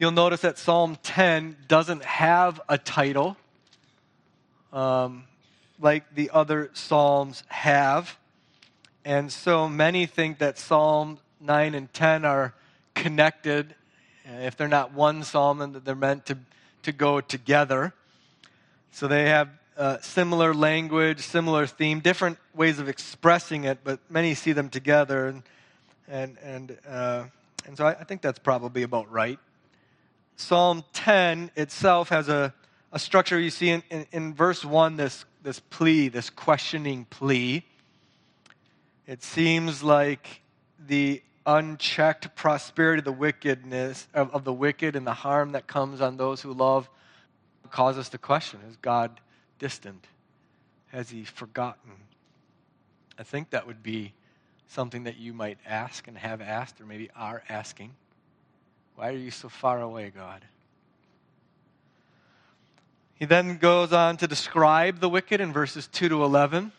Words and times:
You'll 0.00 0.12
notice 0.12 0.40
that 0.40 0.56
Psalm 0.56 0.96
10 1.02 1.58
doesn't 1.68 2.02
have 2.06 2.58
a 2.70 2.78
title 2.78 3.36
um, 4.72 5.24
like 5.78 6.14
the 6.14 6.30
other 6.32 6.70
Psalms 6.72 7.42
have. 7.48 8.16
And 9.04 9.30
so 9.30 9.68
many 9.68 10.06
think 10.06 10.38
that 10.38 10.56
Psalm 10.56 11.18
9 11.38 11.74
and 11.74 11.92
10 11.92 12.24
are 12.24 12.54
connected. 12.94 13.74
If 14.24 14.56
they're 14.56 14.68
not 14.68 14.94
one 14.94 15.22
psalm, 15.22 15.58
then 15.58 15.82
they're 15.84 15.94
meant 15.94 16.24
to, 16.26 16.38
to 16.84 16.92
go 16.92 17.20
together. 17.20 17.92
So 18.92 19.06
they 19.06 19.28
have 19.28 19.50
uh, 19.76 19.98
similar 20.00 20.54
language, 20.54 21.20
similar 21.20 21.66
theme, 21.66 22.00
different 22.00 22.38
ways 22.54 22.78
of 22.78 22.88
expressing 22.88 23.64
it, 23.64 23.80
but 23.84 24.00
many 24.08 24.32
see 24.32 24.52
them 24.52 24.70
together. 24.70 25.26
And, 25.26 25.42
and, 26.08 26.38
and, 26.42 26.78
uh, 26.88 27.24
and 27.66 27.76
so 27.76 27.84
I, 27.84 27.90
I 27.90 28.04
think 28.04 28.22
that's 28.22 28.38
probably 28.38 28.82
about 28.82 29.12
right. 29.12 29.38
Psalm 30.40 30.84
10 30.94 31.50
itself 31.54 32.08
has 32.08 32.28
a, 32.28 32.54
a 32.92 32.98
structure 32.98 33.38
you 33.38 33.50
see 33.50 33.68
in, 33.68 33.82
in, 33.90 34.06
in 34.10 34.34
verse 34.34 34.64
1 34.64 34.96
this, 34.96 35.26
this 35.42 35.60
plea, 35.60 36.08
this 36.08 36.30
questioning 36.30 37.04
plea. 37.04 37.64
It 39.06 39.22
seems 39.22 39.82
like 39.82 40.40
the 40.78 41.22
unchecked 41.44 42.34
prosperity 42.34 43.00
of 43.00 43.04
the 43.04 43.12
wickedness 43.12 44.08
of, 44.14 44.34
of 44.34 44.44
the 44.44 44.52
wicked 44.52 44.96
and 44.96 45.06
the 45.06 45.14
harm 45.14 45.52
that 45.52 45.66
comes 45.66 46.00
on 46.00 46.16
those 46.16 46.40
who 46.40 46.52
love 46.52 46.88
cause 47.70 47.98
us 47.98 48.08
to 48.08 48.18
question 48.18 48.60
is 48.68 48.76
God 48.76 49.20
distant? 49.58 50.06
Has 50.86 51.10
he 51.10 51.24
forgotten? 51.24 51.92
I 53.18 53.22
think 53.22 53.50
that 53.50 53.66
would 53.66 53.82
be 53.82 54.14
something 54.68 55.04
that 55.04 55.18
you 55.18 55.32
might 55.32 55.58
ask 55.66 56.08
and 56.08 56.16
have 56.16 56.40
asked, 56.40 56.80
or 56.80 56.86
maybe 56.86 57.10
are 57.14 57.42
asking. 57.48 57.94
Why 58.96 59.08
are 59.08 59.16
you 59.16 59.30
so 59.30 59.48
far 59.48 59.80
away, 59.80 60.12
God? 60.14 60.44
He 63.14 63.26
then 63.26 63.58
goes 63.58 63.92
on 63.92 64.16
to 64.18 64.26
describe 64.26 65.00
the 65.00 65.08
wicked 65.08 65.40
in 65.40 65.52
verses 65.52 65.86
2 65.88 66.08
to 66.08 66.24
11. 66.24 66.72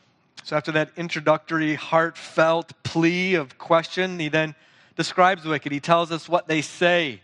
So, 0.43 0.55
after 0.55 0.71
that 0.71 0.89
introductory, 0.97 1.75
heartfelt 1.75 2.73
plea 2.83 3.35
of 3.35 3.59
question, 3.59 4.17
he 4.17 4.27
then 4.27 4.55
describes 4.95 5.43
the 5.43 5.49
wicked. 5.49 5.71
He 5.71 5.79
tells 5.79 6.11
us 6.11 6.27
what 6.27 6.47
they 6.47 6.61
say, 6.61 7.21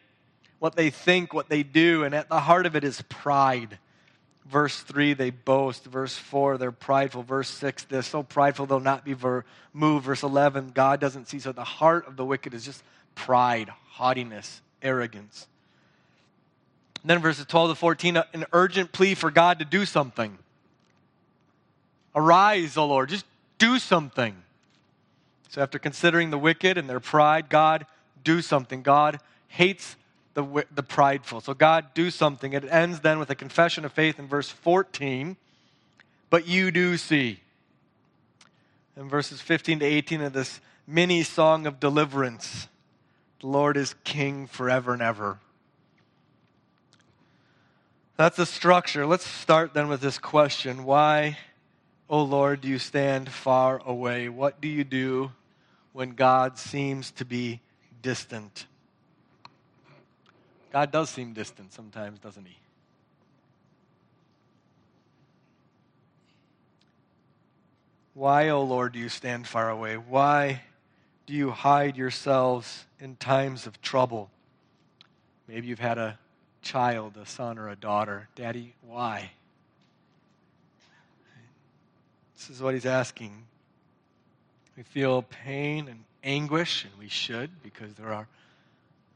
what 0.59 0.75
they 0.75 0.91
think, 0.91 1.33
what 1.33 1.49
they 1.49 1.63
do, 1.63 2.03
and 2.03 2.13
at 2.13 2.29
the 2.29 2.39
heart 2.39 2.67
of 2.67 2.75
it 2.75 2.83
is 2.83 3.01
pride. 3.09 3.79
Verse 4.45 4.79
3, 4.81 5.13
they 5.13 5.31
boast. 5.31 5.85
Verse 5.85 6.15
4, 6.15 6.57
they're 6.59 6.71
prideful. 6.71 7.23
Verse 7.23 7.49
6, 7.49 7.85
they're 7.85 8.03
so 8.03 8.21
prideful 8.23 8.67
they'll 8.67 8.79
not 8.79 9.03
be 9.03 9.15
moved. 9.73 10.05
Verse 10.05 10.23
11, 10.23 10.71
God 10.75 10.99
doesn't 10.99 11.27
see. 11.27 11.39
So 11.39 11.51
the 11.51 11.63
heart 11.63 12.07
of 12.07 12.17
the 12.17 12.23
wicked 12.23 12.53
is 12.53 12.63
just 12.63 12.83
pride, 13.15 13.69
haughtiness, 13.89 14.61
arrogance. 14.81 15.47
And 17.01 17.09
then 17.09 17.19
verses 17.19 17.45
12 17.45 17.69
to 17.71 17.75
14, 17.75 18.17
an 18.33 18.45
urgent 18.51 18.91
plea 18.91 19.15
for 19.15 19.31
God 19.31 19.59
to 19.59 19.65
do 19.65 19.85
something. 19.85 20.37
Arise, 22.15 22.77
O 22.77 22.85
Lord, 22.85 23.09
just 23.09 23.25
do 23.57 23.79
something. 23.79 24.35
So 25.49 25.61
after 25.61 25.79
considering 25.79 26.29
the 26.29 26.37
wicked 26.37 26.77
and 26.77 26.89
their 26.89 26.99
pride, 26.99 27.49
God, 27.49 27.85
do 28.23 28.41
something. 28.41 28.81
God 28.81 29.19
hates 29.47 29.95
the, 30.33 30.65
the 30.73 30.83
prideful. 30.83 31.41
So, 31.41 31.53
God, 31.53 31.93
do 31.93 32.11
something. 32.11 32.53
It 32.53 32.63
ends 32.65 32.99
then 32.99 33.17
with 33.17 33.29
a 33.29 33.35
confession 33.35 33.85
of 33.85 33.93
faith 33.93 34.19
in 34.19 34.27
verse 34.27 34.49
14. 34.49 35.37
But 36.29 36.47
you 36.47 36.71
do 36.71 36.97
see. 36.97 37.39
In 38.95 39.09
verses 39.09 39.41
15 39.41 39.79
to 39.79 39.85
18 39.85 40.21
of 40.21 40.33
this 40.33 40.59
mini 40.85 41.23
song 41.23 41.65
of 41.65 41.79
deliverance, 41.79 42.67
the 43.41 43.47
Lord 43.47 43.77
is 43.77 43.95
king 44.03 44.47
forever 44.47 44.93
and 44.93 45.01
ever. 45.01 45.39
That's 48.15 48.37
the 48.37 48.45
structure. 48.45 49.05
Let's 49.05 49.27
start 49.27 49.73
then 49.73 49.87
with 49.87 50.01
this 50.01 50.17
question 50.17 50.85
Why, 50.85 51.37
O 52.09 52.19
oh 52.19 52.23
Lord, 52.23 52.61
do 52.61 52.67
you 52.67 52.79
stand 52.79 53.29
far 53.29 53.81
away? 53.85 54.27
What 54.27 54.59
do 54.59 54.67
you 54.67 54.83
do 54.83 55.31
when 55.93 56.11
God 56.11 56.57
seems 56.57 57.11
to 57.11 57.25
be 57.25 57.61
distant? 58.01 58.65
God 60.71 60.91
does 60.91 61.09
seem 61.09 61.33
distant 61.33 61.73
sometimes, 61.73 62.19
doesn't 62.19 62.45
he? 62.45 62.57
Why, 68.13 68.49
O 68.49 68.57
oh 68.57 68.63
Lord, 68.63 68.93
do 68.93 68.99
you 68.99 69.09
stand 69.09 69.45
far 69.45 69.69
away? 69.69 69.95
Why 69.95 70.61
do 71.27 71.33
you 71.33 71.51
hide 71.51 71.97
yourselves 71.97 72.85
in 72.99 73.17
times 73.17 73.67
of 73.67 73.79
trouble? 73.81 74.31
Maybe 75.47 75.67
you've 75.67 75.77
had 75.77 75.97
a 75.97 76.17
child, 76.61 77.17
a 77.17 77.25
son 77.25 77.59
or 77.59 77.69
a 77.69 77.75
daughter. 77.75 78.29
Daddy, 78.35 78.73
why? 78.81 79.31
This 82.35 82.49
is 82.49 82.61
what 82.61 82.73
he's 82.73 82.85
asking. 82.85 83.43
We 84.77 84.83
feel 84.83 85.23
pain 85.23 85.89
and 85.89 86.05
anguish, 86.23 86.85
and 86.85 86.93
we 86.97 87.09
should 87.09 87.61
because 87.61 87.93
there 87.95 88.13
are 88.13 88.27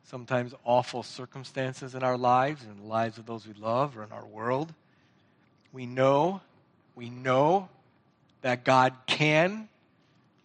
sometimes 0.04 0.54
awful 0.66 1.04
circumstances 1.04 1.96
in 1.96 2.04
our 2.04 2.18
lives 2.18 2.64
in 2.64 2.82
the 2.82 2.88
lives 2.88 3.18
of 3.18 3.26
those 3.26 3.48
we 3.48 3.54
love 3.54 3.98
or 3.98 4.04
in 4.04 4.12
our 4.12 4.26
world. 4.26 4.74
We 5.72 5.86
know, 5.86 6.42
we 6.94 7.10
know 7.10 7.70
that 8.42 8.66
God 8.66 8.94
can 9.08 9.70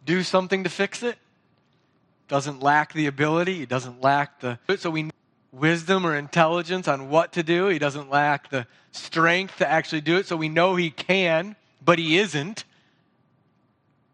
do 0.04 0.22
something 0.22 0.62
to 0.62 0.70
fix 0.70 1.02
it. 1.02 1.18
Doesn't 2.28 2.62
lack 2.62 2.92
the 2.92 3.06
ability, 3.06 3.58
he 3.58 3.66
doesn't 3.66 4.02
lack 4.02 4.40
the 4.40 4.58
so 4.78 4.90
we 4.90 5.10
wisdom 5.52 6.06
or 6.06 6.16
intelligence 6.16 6.88
on 6.88 7.08
what 7.08 7.32
to 7.32 7.42
do. 7.42 7.68
He 7.68 7.78
doesn't 7.78 8.10
lack 8.10 8.50
the 8.50 8.66
strength 8.92 9.58
to 9.58 9.68
actually 9.68 10.02
do 10.02 10.16
it. 10.16 10.26
So 10.26 10.36
we 10.36 10.48
know 10.48 10.76
he 10.76 10.90
can, 10.90 11.56
but 11.84 11.98
he 11.98 12.18
isn't. 12.18 12.64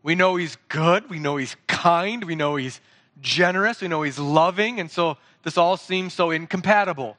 We 0.02 0.14
know 0.14 0.36
he's 0.36 0.56
good, 0.68 1.08
we 1.08 1.20
know 1.20 1.36
he's 1.36 1.56
kind, 1.68 2.24
we 2.24 2.34
know 2.34 2.56
he's 2.56 2.80
generous, 3.20 3.80
we 3.80 3.86
know 3.86 4.02
he's 4.02 4.18
loving, 4.18 4.80
and 4.80 4.90
so 4.90 5.16
this 5.44 5.56
all 5.56 5.76
seems 5.76 6.12
so 6.12 6.32
incompatible. 6.32 7.16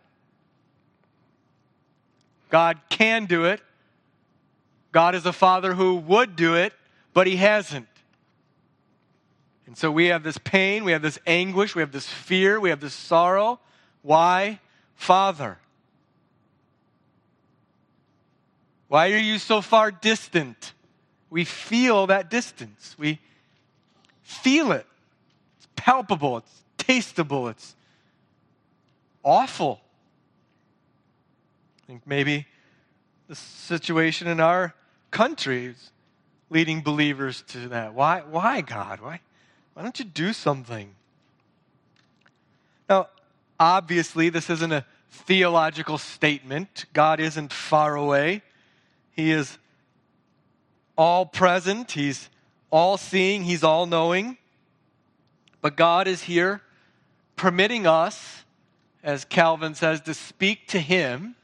God 2.50 2.80
can 2.90 3.26
do 3.26 3.46
it. 3.46 3.62
God 4.92 5.16
is 5.16 5.26
a 5.26 5.34
father 5.34 5.74
who 5.74 5.96
would 5.96 6.36
do 6.36 6.56
it, 6.56 6.74
but 7.14 7.26
he 7.26 7.38
hasn't. 7.38 7.88
And 9.66 9.78
so 9.78 9.92
we 9.92 10.08
have 10.08 10.24
this 10.24 10.38
pain, 10.38 10.84
we 10.84 10.92
have 10.92 11.02
this 11.02 11.20
anguish, 11.26 11.76
we 11.76 11.82
have 11.82 11.92
this 11.92 12.08
fear, 12.08 12.60
we 12.60 12.70
have 12.70 12.80
this 12.80 12.94
sorrow. 12.94 13.60
Why? 14.02 14.60
Father. 14.96 15.58
Why 18.90 19.12
are 19.12 19.18
you 19.18 19.40
so 19.40 19.62
far 19.62 19.90
distant? 19.90 20.74
We 21.30 21.46
feel 21.46 22.08
that 22.08 22.30
distance. 22.30 22.96
We 22.98 23.20
feel 24.22 24.72
it. 24.72 24.86
It's 25.58 25.68
palpable, 25.76 26.38
it's 26.38 26.64
tastable, 26.78 27.50
it's 27.50 27.76
awful. 29.24 29.82
I 31.84 31.88
think 31.88 32.06
maybe 32.06 32.48
the 33.28 33.36
situation 33.36 34.28
in 34.28 34.40
our 34.40 34.74
country 35.12 35.66
is 35.68 35.92
leading 36.50 36.82
believers 36.82 37.44
to 37.48 37.70
that. 37.70 37.94
Why, 37.94 38.22
why 38.22 38.62
God? 38.62 39.02
Why, 39.02 39.22
why 39.74 39.84
don't 39.84 39.98
you 40.00 40.06
do 40.06 40.34
something? 40.34 40.94
Now, 42.90 43.08
obviously, 43.60 44.30
this 44.30 44.50
isn't 44.50 44.72
a 44.72 44.86
theological 45.10 45.98
statement. 45.98 46.86
God 46.94 47.20
isn't 47.20 47.54
far 47.54 47.96
away, 47.96 48.42
He 49.12 49.32
is 49.32 49.58
all 50.98 51.26
present, 51.26 51.92
He's 51.92 52.30
all 52.72 52.98
seeing, 52.98 53.44
He's 53.44 53.64
all 53.64 53.86
knowing. 53.86 54.38
But 55.62 55.78
God 55.78 56.08
is 56.08 56.24
here 56.24 56.62
permitting 57.36 57.88
us 57.88 58.44
as 59.04 59.26
Calvin 59.26 59.76
says, 59.76 60.02
to 60.02 60.14
speak 60.14 60.68
to 60.70 60.80
him, 60.80 61.36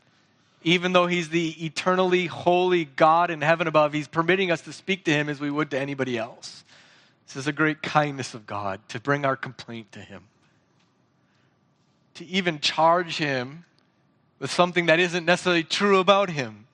even 0.64 0.94
though 0.94 1.08
he's 1.08 1.30
the 1.30 1.66
eternally 1.66 2.26
holy 2.26 2.86
God 2.86 3.30
in 3.30 3.42
heaven 3.42 3.68
above, 3.68 3.92
he's 3.92 4.08
permitting 4.08 4.50
us 4.50 4.62
to 4.62 4.74
speak 4.74 5.04
to 5.06 5.12
him 5.12 5.28
as 5.28 5.42
we 5.42 5.52
would 5.52 5.70
to 5.72 5.80
anybody 5.80 6.18
else. 6.18 6.64
This 7.30 7.36
is 7.36 7.48
a 7.48 7.54
great 7.54 7.84
kindness 7.84 8.34
of 8.34 8.48
God 8.48 8.82
to 8.90 9.00
bring 9.00 9.24
our 9.24 9.36
complaint 9.36 9.92
to 9.92 10.00
him, 10.00 10.24
to 12.16 12.26
even 12.26 12.60
charge 12.60 13.18
him 13.18 13.66
with 14.40 14.50
something 14.50 14.88
that 14.88 15.00
isn't 15.00 15.26
necessarily 15.26 15.64
true 15.64 16.00
about 16.00 16.32
him. 16.32 16.66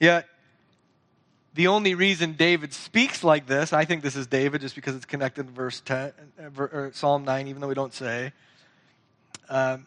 Yet, 0.00 0.26
the 1.52 1.66
only 1.66 1.94
reason 1.94 2.32
David 2.32 2.72
speaks 2.72 3.22
like 3.22 3.46
this, 3.46 3.74
I 3.74 3.84
think 3.84 4.02
this 4.02 4.16
is 4.16 4.26
David 4.26 4.62
just 4.62 4.74
because 4.74 4.96
it's 4.96 5.04
connected 5.04 5.48
to 5.48 5.52
verse 5.52 5.82
10, 5.82 6.12
or 6.56 6.92
Psalm 6.94 7.26
9, 7.26 7.48
even 7.48 7.60
though 7.60 7.68
we 7.68 7.74
don't 7.74 7.92
say. 7.92 8.32
Um, 9.50 9.86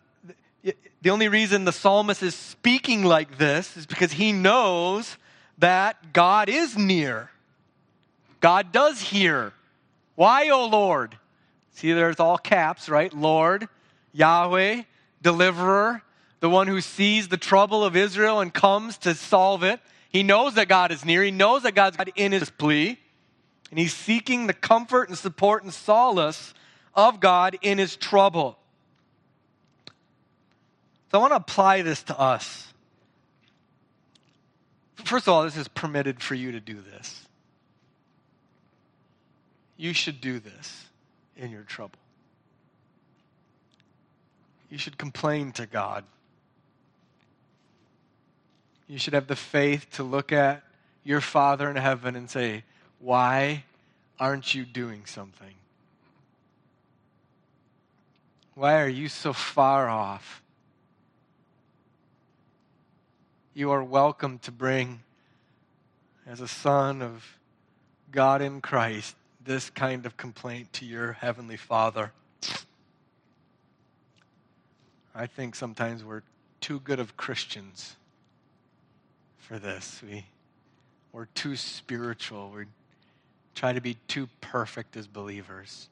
the 1.01 1.09
only 1.09 1.27
reason 1.27 1.65
the 1.65 1.71
psalmist 1.71 2.21
is 2.21 2.35
speaking 2.35 3.03
like 3.03 3.39
this 3.39 3.75
is 3.77 3.87
because 3.87 4.11
he 4.11 4.31
knows 4.31 5.17
that 5.59 6.13
God 6.13 6.49
is 6.49 6.77
near. 6.77 7.29
God 8.39 8.71
does 8.71 8.99
hear. 8.99 9.53
Why, 10.15 10.49
O 10.49 10.61
oh 10.61 10.67
Lord, 10.67 11.17
See, 11.79 11.93
there's 11.93 12.19
all 12.19 12.37
caps, 12.37 12.89
right? 12.89 13.13
Lord, 13.13 13.69
Yahweh, 14.11 14.81
deliverer, 15.21 16.01
the 16.41 16.49
one 16.49 16.67
who 16.67 16.81
sees 16.81 17.29
the 17.29 17.37
trouble 17.37 17.85
of 17.85 17.95
Israel 17.95 18.41
and 18.41 18.53
comes 18.53 18.97
to 18.97 19.15
solve 19.15 19.63
it. 19.63 19.79
He 20.09 20.21
knows 20.21 20.55
that 20.55 20.67
God 20.67 20.91
is 20.91 21.05
near. 21.05 21.23
He 21.23 21.31
knows 21.31 21.63
that 21.63 21.75
God's 21.75 21.95
in 22.17 22.33
his 22.33 22.49
plea. 22.49 22.99
And 23.69 23.79
he's 23.79 23.93
seeking 23.93 24.47
the 24.47 24.53
comfort 24.53 25.07
and 25.07 25.17
support 25.17 25.63
and 25.63 25.73
solace 25.73 26.53
of 26.93 27.21
God 27.21 27.57
in 27.61 27.77
his 27.77 27.95
trouble. 27.95 28.57
So 31.11 31.19
I 31.19 31.21
want 31.21 31.31
to 31.31 31.37
apply 31.37 31.81
this 31.81 32.03
to 32.03 32.19
us. 32.19 32.68
First 35.03 35.27
of 35.27 35.33
all, 35.33 35.43
this 35.43 35.57
is 35.57 35.67
permitted 35.67 36.21
for 36.21 36.35
you 36.35 36.51
to 36.51 36.59
do 36.59 36.81
this. 36.81 37.25
You 39.77 39.93
should 39.93 40.19
do 40.21 40.39
this 40.39 40.85
in 41.37 41.51
your 41.51 41.63
trouble. 41.63 41.99
You 44.69 44.77
should 44.77 44.97
complain 44.97 45.51
to 45.53 45.65
God. 45.65 46.03
You 48.87 48.97
should 48.97 49.13
have 49.13 49.27
the 49.27 49.35
faith 49.35 49.87
to 49.93 50.03
look 50.03 50.31
at 50.31 50.63
your 51.03 51.21
Father 51.21 51.69
in 51.69 51.75
heaven 51.75 52.15
and 52.15 52.29
say, 52.29 52.63
Why 52.99 53.63
aren't 54.19 54.53
you 54.53 54.65
doing 54.65 55.05
something? 55.05 55.53
Why 58.53 58.81
are 58.81 58.89
you 58.89 59.07
so 59.07 59.31
far 59.31 59.87
off? 59.87 60.41
You 63.55 63.71
are 63.71 63.83
welcome 63.83 64.37
to 64.39 64.51
bring, 64.51 65.01
as 66.27 66.39
a 66.39 66.47
son 66.47 67.01
of 67.01 67.25
God 68.11 68.43
in 68.43 68.61
Christ, 68.61 69.15
this 69.43 69.71
kind 69.71 70.05
of 70.05 70.15
complaint 70.17 70.71
to 70.73 70.85
your 70.85 71.13
Heavenly 71.13 71.57
Father. 71.57 72.11
I 75.15 75.25
think 75.25 75.55
sometimes 75.55 76.03
we're 76.03 76.21
too 76.61 76.79
good 76.81 76.99
of 76.99 77.17
Christians 77.17 77.95
for 79.39 79.57
this. 79.57 79.99
We, 80.07 80.25
we're 81.11 81.25
too 81.33 81.55
spiritual. 81.55 82.51
We 82.55 82.65
try 83.55 83.73
to 83.73 83.81
be 83.81 83.97
too 84.07 84.29
perfect 84.41 84.95
as 84.95 85.07
believers. 85.07 85.89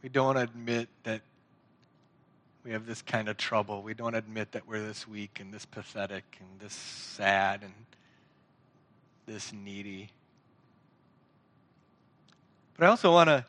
We 0.00 0.10
don't 0.10 0.36
admit 0.36 0.88
that 1.02 1.22
we 2.66 2.72
have 2.72 2.84
this 2.84 3.00
kind 3.00 3.28
of 3.28 3.36
trouble. 3.36 3.80
We 3.80 3.94
don't 3.94 4.16
admit 4.16 4.50
that 4.52 4.66
we're 4.66 4.82
this 4.82 5.06
weak 5.06 5.38
and 5.38 5.54
this 5.54 5.64
pathetic 5.64 6.24
and 6.40 6.48
this 6.58 6.72
sad 6.72 7.62
and 7.62 7.72
this 9.24 9.52
needy. 9.52 10.10
But 12.76 12.86
I 12.86 12.88
also 12.88 13.12
want 13.12 13.28
to 13.28 13.44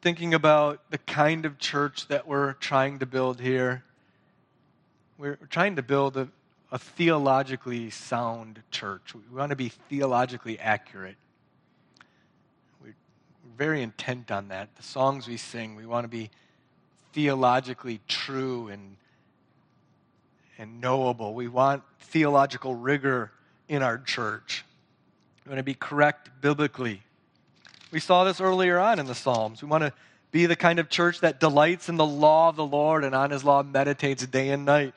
thinking 0.00 0.34
about 0.34 0.90
the 0.90 0.98
kind 0.98 1.46
of 1.46 1.60
church 1.60 2.08
that 2.08 2.26
we're 2.26 2.54
trying 2.54 2.98
to 2.98 3.06
build 3.06 3.40
here. 3.40 3.84
We're 5.16 5.36
trying 5.48 5.76
to 5.76 5.82
build 5.82 6.16
a, 6.16 6.26
a 6.72 6.80
theologically 6.80 7.90
sound 7.90 8.60
church. 8.72 9.14
We 9.14 9.38
want 9.38 9.50
to 9.50 9.56
be 9.56 9.68
theologically 9.68 10.58
accurate. 10.58 11.14
We're 12.82 12.96
very 13.56 13.82
intent 13.82 14.32
on 14.32 14.48
that. 14.48 14.74
The 14.74 14.82
songs 14.82 15.28
we 15.28 15.36
sing, 15.36 15.76
we 15.76 15.86
want 15.86 16.02
to 16.02 16.08
be 16.08 16.28
theologically 17.12 18.00
true 18.08 18.68
and, 18.68 18.96
and 20.58 20.80
knowable. 20.80 21.34
We 21.34 21.48
want 21.48 21.82
theological 22.00 22.74
rigor 22.74 23.30
in 23.68 23.82
our 23.82 23.98
church. 23.98 24.64
We 25.44 25.50
want 25.50 25.58
to 25.58 25.64
be 25.64 25.74
correct 25.74 26.30
biblically. 26.40 27.02
We 27.90 28.00
saw 28.00 28.24
this 28.24 28.40
earlier 28.40 28.78
on 28.78 28.98
in 28.98 29.06
the 29.06 29.14
Psalms. 29.14 29.62
We 29.62 29.68
want 29.68 29.82
to 29.82 29.92
be 30.30 30.46
the 30.46 30.56
kind 30.56 30.78
of 30.78 30.88
church 30.88 31.20
that 31.20 31.40
delights 31.40 31.88
in 31.88 31.96
the 31.96 32.06
law 32.06 32.48
of 32.48 32.56
the 32.56 32.64
Lord 32.64 33.04
and 33.04 33.14
on 33.14 33.30
his 33.30 33.44
law 33.44 33.62
meditates 33.62 34.26
day 34.26 34.48
and 34.48 34.64
night. 34.64 34.94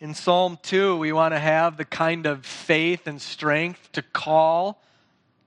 In 0.00 0.14
Psalm 0.14 0.58
2, 0.62 0.96
we 0.96 1.12
want 1.12 1.34
to 1.34 1.38
have 1.38 1.76
the 1.76 1.84
kind 1.84 2.24
of 2.24 2.46
faith 2.46 3.06
and 3.06 3.20
strength 3.20 3.92
to 3.92 4.00
call 4.00 4.82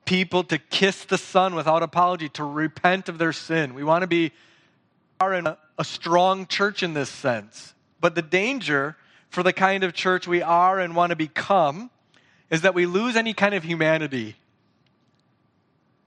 people 0.06 0.44
to 0.46 0.58
kiss 0.58 1.06
the 1.06 1.18
Son 1.18 1.56
without 1.56 1.84
apology, 1.84 2.30
to 2.30 2.44
repent 2.44 3.10
of 3.10 3.18
their 3.18 3.34
sin. 3.34 3.74
We 3.74 3.84
want 3.84 4.02
to 4.02 4.08
be 4.08 4.32
are 5.20 5.34
in 5.34 5.48
a, 5.48 5.58
a 5.78 5.84
strong 5.84 6.46
church 6.48 6.84
in 6.84 6.94
this 6.94 7.10
sense. 7.10 7.74
But 8.00 8.16
the 8.16 8.22
danger 8.22 8.98
for 9.30 9.42
the 9.42 9.54
kind 9.54 9.84
of 9.84 9.94
church 9.94 10.28
we 10.28 10.42
are 10.42 10.80
and 10.80 10.96
want 10.96 11.12
to 11.12 11.16
become 11.16 11.90
is 12.50 12.62
that 12.62 12.76
we 12.76 12.86
lose 12.86 13.16
any 13.16 13.34
kind 13.34 13.56
of 13.56 13.64
humanity. 13.64 14.36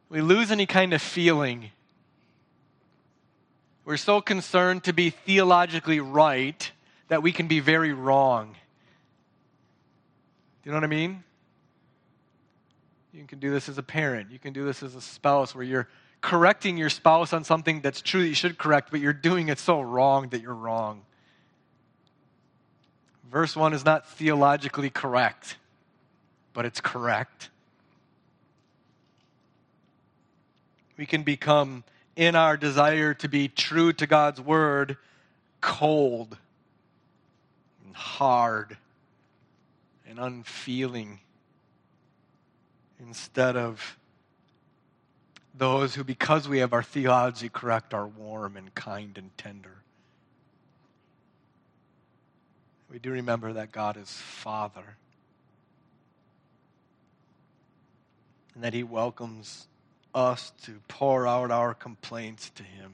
We 0.09 0.21
lose 0.21 0.51
any 0.51 0.67
kind 0.67 0.93
of 0.93 1.03
feeling. 1.03 1.71
We're 3.85 3.97
so 3.97 4.21
concerned 4.21 4.85
to 4.85 4.93
be 4.93 5.11
theologically 5.11 6.01
right 6.01 6.71
that 7.09 7.23
we 7.23 7.33
can 7.33 7.49
be 7.49 7.61
very 7.61 7.93
wrong. 7.93 8.55
You 10.65 10.73
know 10.73 10.77
what 10.77 10.85
I 10.85 10.89
mean? 10.89 11.25
You 13.12 13.25
can 13.25 13.38
do 13.38 13.50
this 13.50 13.69
as 13.69 13.79
a 13.79 13.82
parent. 13.82 14.31
You 14.31 14.38
can 14.38 14.53
do 14.53 14.64
this 14.64 14.82
as 14.82 14.94
a 14.94 15.00
spouse 15.00 15.55
where 15.55 15.64
you're 15.64 15.88
correcting 16.20 16.76
your 16.76 16.91
spouse 16.91 17.32
on 17.32 17.44
something 17.44 17.81
that's 17.81 18.03
true 18.03 18.23
that 18.23 18.29
you 18.29 18.35
should 18.35 18.58
correct, 18.58 18.91
but 18.91 19.00
you're 19.00 19.12
doing 19.12 19.49
it 19.49 19.58
so 19.58 19.81
wrong 19.81 20.29
that 20.31 20.43
you're 20.43 20.55
wrong. 20.55 21.03
Verse 23.31 23.56
1 23.56 23.73
is 23.73 23.85
not 23.85 24.08
theologically 24.08 24.91
correct, 24.91 25.56
but 26.53 26.64
it's 26.64 26.81
correct. 26.81 27.50
We 30.97 31.06
can 31.06 31.23
become, 31.23 31.85
in 32.14 32.35
our 32.35 32.56
desire 32.56 33.12
to 33.14 33.29
be 33.29 33.49
true 33.49 33.93
to 33.94 34.06
God's 34.06 34.41
word, 34.41 34.97
cold 35.61 36.37
and 37.85 37.94
hard 37.94 38.76
and 40.09 40.19
unfeeling 40.19 41.20
instead 43.01 43.57
of 43.57 43.99
those 45.55 45.95
who, 45.95 46.05
because 46.05 46.49
we 46.49 46.59
have 46.59 46.73
our 46.73 46.83
theology 46.83 47.49
correct, 47.49 47.95
are 47.95 48.07
warm 48.07 48.57
and 48.57 48.75
kind 48.75 49.17
and 49.17 49.37
tender. 49.39 49.77
We 52.91 52.99
do 52.99 53.11
remember 53.11 53.55
that 53.55 53.73
God 53.73 53.97
is 53.97 54.11
Father 54.11 54.97
and 58.55 58.65
that 58.65 58.75
He 58.75 58.83
welcomes 58.83 59.67
us 60.15 60.53
to 60.65 60.81
pour 60.88 61.26
out 61.26 61.50
our 61.50 61.75
complaints 61.75 62.50
to 62.50 62.62
Him. 62.62 62.93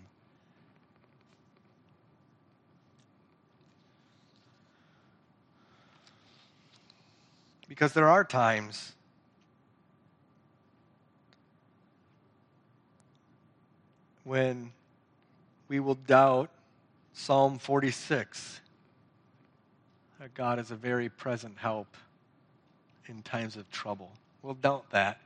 Because 7.68 7.92
there 7.92 8.08
are 8.08 8.24
times 8.24 8.92
when 14.24 14.72
we 15.68 15.80
will 15.80 15.94
doubt 15.94 16.50
Psalm 17.12 17.58
46 17.58 18.60
that 20.20 20.34
God 20.34 20.58
is 20.58 20.70
a 20.70 20.76
very 20.76 21.08
present 21.08 21.58
help 21.58 21.96
in 23.06 23.22
times 23.22 23.56
of 23.56 23.70
trouble. 23.70 24.12
We'll 24.42 24.54
doubt 24.54 24.90
that. 24.90 25.20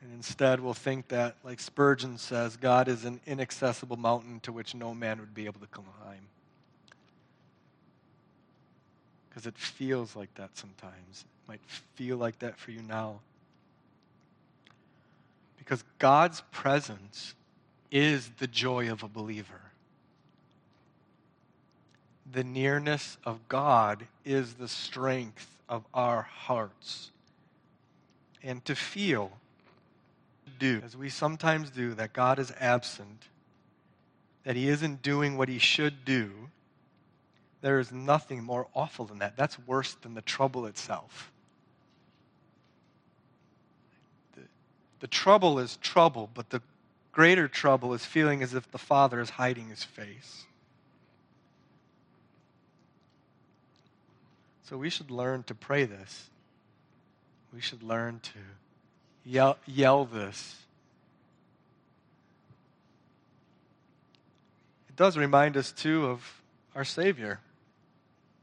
And 0.00 0.12
instead, 0.14 0.60
we'll 0.60 0.74
think 0.74 1.08
that, 1.08 1.36
like 1.44 1.60
Spurgeon 1.60 2.18
says, 2.18 2.56
God 2.56 2.88
is 2.88 3.04
an 3.04 3.20
inaccessible 3.26 3.96
mountain 3.96 4.40
to 4.40 4.52
which 4.52 4.74
no 4.74 4.94
man 4.94 5.20
would 5.20 5.34
be 5.34 5.46
able 5.46 5.60
to 5.60 5.66
climb. 5.66 6.26
Because 9.28 9.46
it 9.46 9.56
feels 9.56 10.16
like 10.16 10.34
that 10.34 10.56
sometimes. 10.56 11.24
It 11.24 11.48
might 11.48 11.60
feel 11.94 12.16
like 12.16 12.38
that 12.40 12.58
for 12.58 12.72
you 12.72 12.82
now. 12.82 13.20
Because 15.64 15.84
God's 16.00 16.42
presence 16.50 17.36
is 17.92 18.28
the 18.40 18.48
joy 18.48 18.90
of 18.90 19.04
a 19.04 19.08
believer. 19.08 19.60
The 22.32 22.42
nearness 22.42 23.16
of 23.24 23.46
God 23.48 24.08
is 24.24 24.54
the 24.54 24.66
strength 24.66 25.56
of 25.68 25.84
our 25.94 26.22
hearts. 26.22 27.12
And 28.42 28.64
to 28.64 28.74
feel, 28.74 29.30
do, 30.58 30.82
as 30.84 30.96
we 30.96 31.08
sometimes 31.08 31.70
do, 31.70 31.94
that 31.94 32.12
God 32.12 32.40
is 32.40 32.52
absent, 32.58 33.28
that 34.42 34.56
He 34.56 34.68
isn't 34.68 35.00
doing 35.00 35.38
what 35.38 35.48
He 35.48 35.58
should 35.60 36.04
do, 36.04 36.32
there 37.60 37.78
is 37.78 37.92
nothing 37.92 38.42
more 38.42 38.66
awful 38.74 39.04
than 39.04 39.20
that. 39.20 39.36
That's 39.36 39.60
worse 39.60 39.94
than 39.94 40.14
the 40.14 40.22
trouble 40.22 40.66
itself. 40.66 41.31
The 45.02 45.08
trouble 45.08 45.58
is 45.58 45.78
trouble, 45.78 46.30
but 46.32 46.50
the 46.50 46.62
greater 47.10 47.48
trouble 47.48 47.92
is 47.92 48.06
feeling 48.06 48.40
as 48.40 48.54
if 48.54 48.70
the 48.70 48.78
Father 48.78 49.20
is 49.20 49.30
hiding 49.30 49.66
his 49.66 49.82
face. 49.82 50.44
So 54.62 54.76
we 54.76 54.90
should 54.90 55.10
learn 55.10 55.42
to 55.48 55.56
pray 55.56 55.86
this. 55.86 56.30
We 57.52 57.60
should 57.60 57.82
learn 57.82 58.20
to 58.20 58.38
yell, 59.24 59.58
yell 59.66 60.04
this. 60.04 60.54
It 64.88 64.94
does 64.94 65.16
remind 65.16 65.56
us, 65.56 65.72
too, 65.72 66.06
of 66.06 66.42
our 66.76 66.84
Savior. 66.84 67.40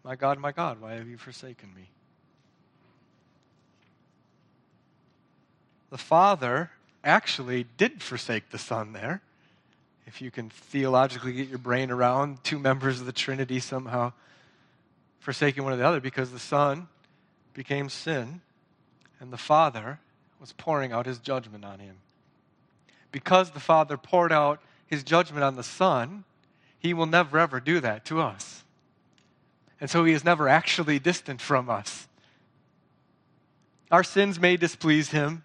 My 0.03 0.17
God, 0.17 0.39
my 0.39 0.51
God, 0.51 0.81
why 0.81 0.95
have 0.95 1.07
you 1.07 1.17
forsaken 1.17 1.73
me? 1.73 1.89
The 5.89 5.97
Father 5.97 6.71
actually 7.03 7.65
did 7.77 8.03
forsake 8.03 8.49
the 8.49 8.57
Son 8.57 8.93
there. 8.93 9.21
If 10.05 10.21
you 10.21 10.31
can 10.31 10.49
theologically 10.49 11.33
get 11.33 11.47
your 11.47 11.57
brain 11.59 11.91
around 11.91 12.43
two 12.43 12.59
members 12.59 12.99
of 12.99 13.05
the 13.05 13.11
Trinity 13.11 13.59
somehow 13.59 14.13
forsaking 15.19 15.63
one 15.63 15.73
or 15.73 15.77
the 15.77 15.85
other, 15.85 15.99
because 15.99 16.31
the 16.31 16.39
Son 16.39 16.87
became 17.53 17.89
sin 17.89 18.41
and 19.19 19.31
the 19.31 19.37
Father 19.37 19.99
was 20.39 20.53
pouring 20.53 20.91
out 20.91 21.05
his 21.05 21.19
judgment 21.19 21.65
on 21.65 21.79
him. 21.79 21.97
Because 23.11 23.51
the 23.51 23.59
Father 23.59 23.97
poured 23.97 24.31
out 24.31 24.61
his 24.87 25.03
judgment 25.03 25.43
on 25.43 25.55
the 25.55 25.63
Son, 25.63 26.23
he 26.79 26.93
will 26.93 27.05
never 27.05 27.37
ever 27.37 27.59
do 27.59 27.79
that 27.79 28.05
to 28.05 28.21
us. 28.21 28.63
And 29.81 29.89
so 29.89 30.05
he 30.05 30.13
is 30.13 30.23
never 30.23 30.47
actually 30.47 30.99
distant 30.99 31.41
from 31.41 31.69
us. 31.69 32.07
Our 33.91 34.03
sins 34.03 34.39
may 34.39 34.57
displease 34.57 35.09
him, 35.09 35.43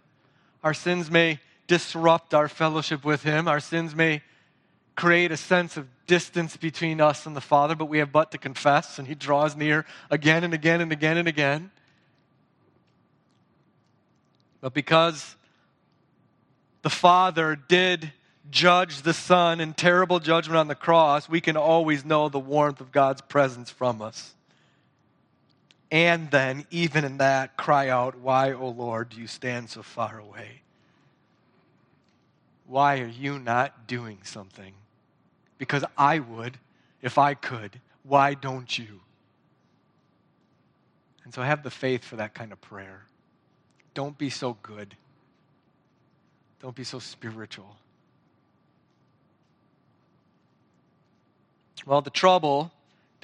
our 0.65 0.75
sins 0.75 1.11
may 1.11 1.39
disrupt 1.67 2.35
our 2.35 2.49
fellowship 2.49 3.05
with 3.05 3.23
him, 3.23 3.47
our 3.47 3.61
sins 3.61 3.95
may 3.95 4.23
create 4.97 5.31
a 5.31 5.37
sense 5.37 5.77
of 5.77 5.87
distance 6.07 6.57
between 6.57 7.01
us 7.01 7.27
and 7.27 7.37
the 7.37 7.41
Father, 7.41 7.75
but 7.75 7.87
we 7.87 7.99
have 7.99 8.11
but 8.11 8.33
to 8.33 8.39
confess, 8.39 8.99
and 8.99 9.07
he 9.07 9.15
draws 9.15 9.55
near 9.55 9.85
again 10.11 10.43
and 10.43 10.55
again 10.55 10.81
and 10.81 10.91
again 10.91 11.19
and 11.19 11.29
again. 11.29 11.71
But 14.61 14.73
because 14.73 15.37
the 16.83 16.91
Father 16.91 17.57
did 17.57 18.13
judge 18.51 19.03
the 19.03 19.13
Son 19.13 19.61
in 19.61 19.75
terrible 19.75 20.21
judgment 20.21 20.57
on 20.57 20.69
the 20.69 20.75
cross, 20.75 21.29
we 21.29 21.41
can 21.41 21.57
always 21.57 22.05
know 22.05 22.29
the 22.29 22.39
warmth 22.39 22.81
of 22.81 22.93
God's 22.93 23.21
presence 23.23 23.71
from 23.71 24.01
us. 24.01 24.34
And 25.91 26.31
then, 26.31 26.67
even 26.71 27.05
in 27.05 27.19
that, 27.19 27.57
cry 27.57 27.89
out, 27.89 28.19
Why, 28.19 28.53
O 28.53 28.69
Lord, 28.69 29.11
do 29.11 29.21
you 29.21 29.27
stand 29.27 29.71
so 29.71 29.83
far 29.83 30.19
away? 30.19 30.63
Why 32.67 33.01
are 33.01 33.07
you 33.07 33.39
not 33.39 33.87
doing 33.87 34.19
something? 34.23 34.75
Because 35.59 35.85
I 35.97 36.19
would 36.19 36.59
if 37.03 37.19
I 37.19 37.35
could. 37.35 37.81
Why 38.03 38.35
don't 38.35 38.79
you? 38.79 39.01
And 41.25 41.33
so 41.33 41.43
have 41.43 41.63
the 41.63 41.71
faith 41.71 42.05
for 42.05 42.17
that 42.17 42.35
kind 42.35 42.53
of 42.53 42.61
prayer. 42.61 43.05
Don't 43.95 44.17
be 44.19 44.31
so 44.31 44.57
good. 44.63 44.97
Don't 46.61 46.75
be 46.75 46.85
so 46.85 46.99
spiritual. 46.99 47.77
Well, 51.87 52.01
the 52.01 52.11
trouble, 52.11 52.73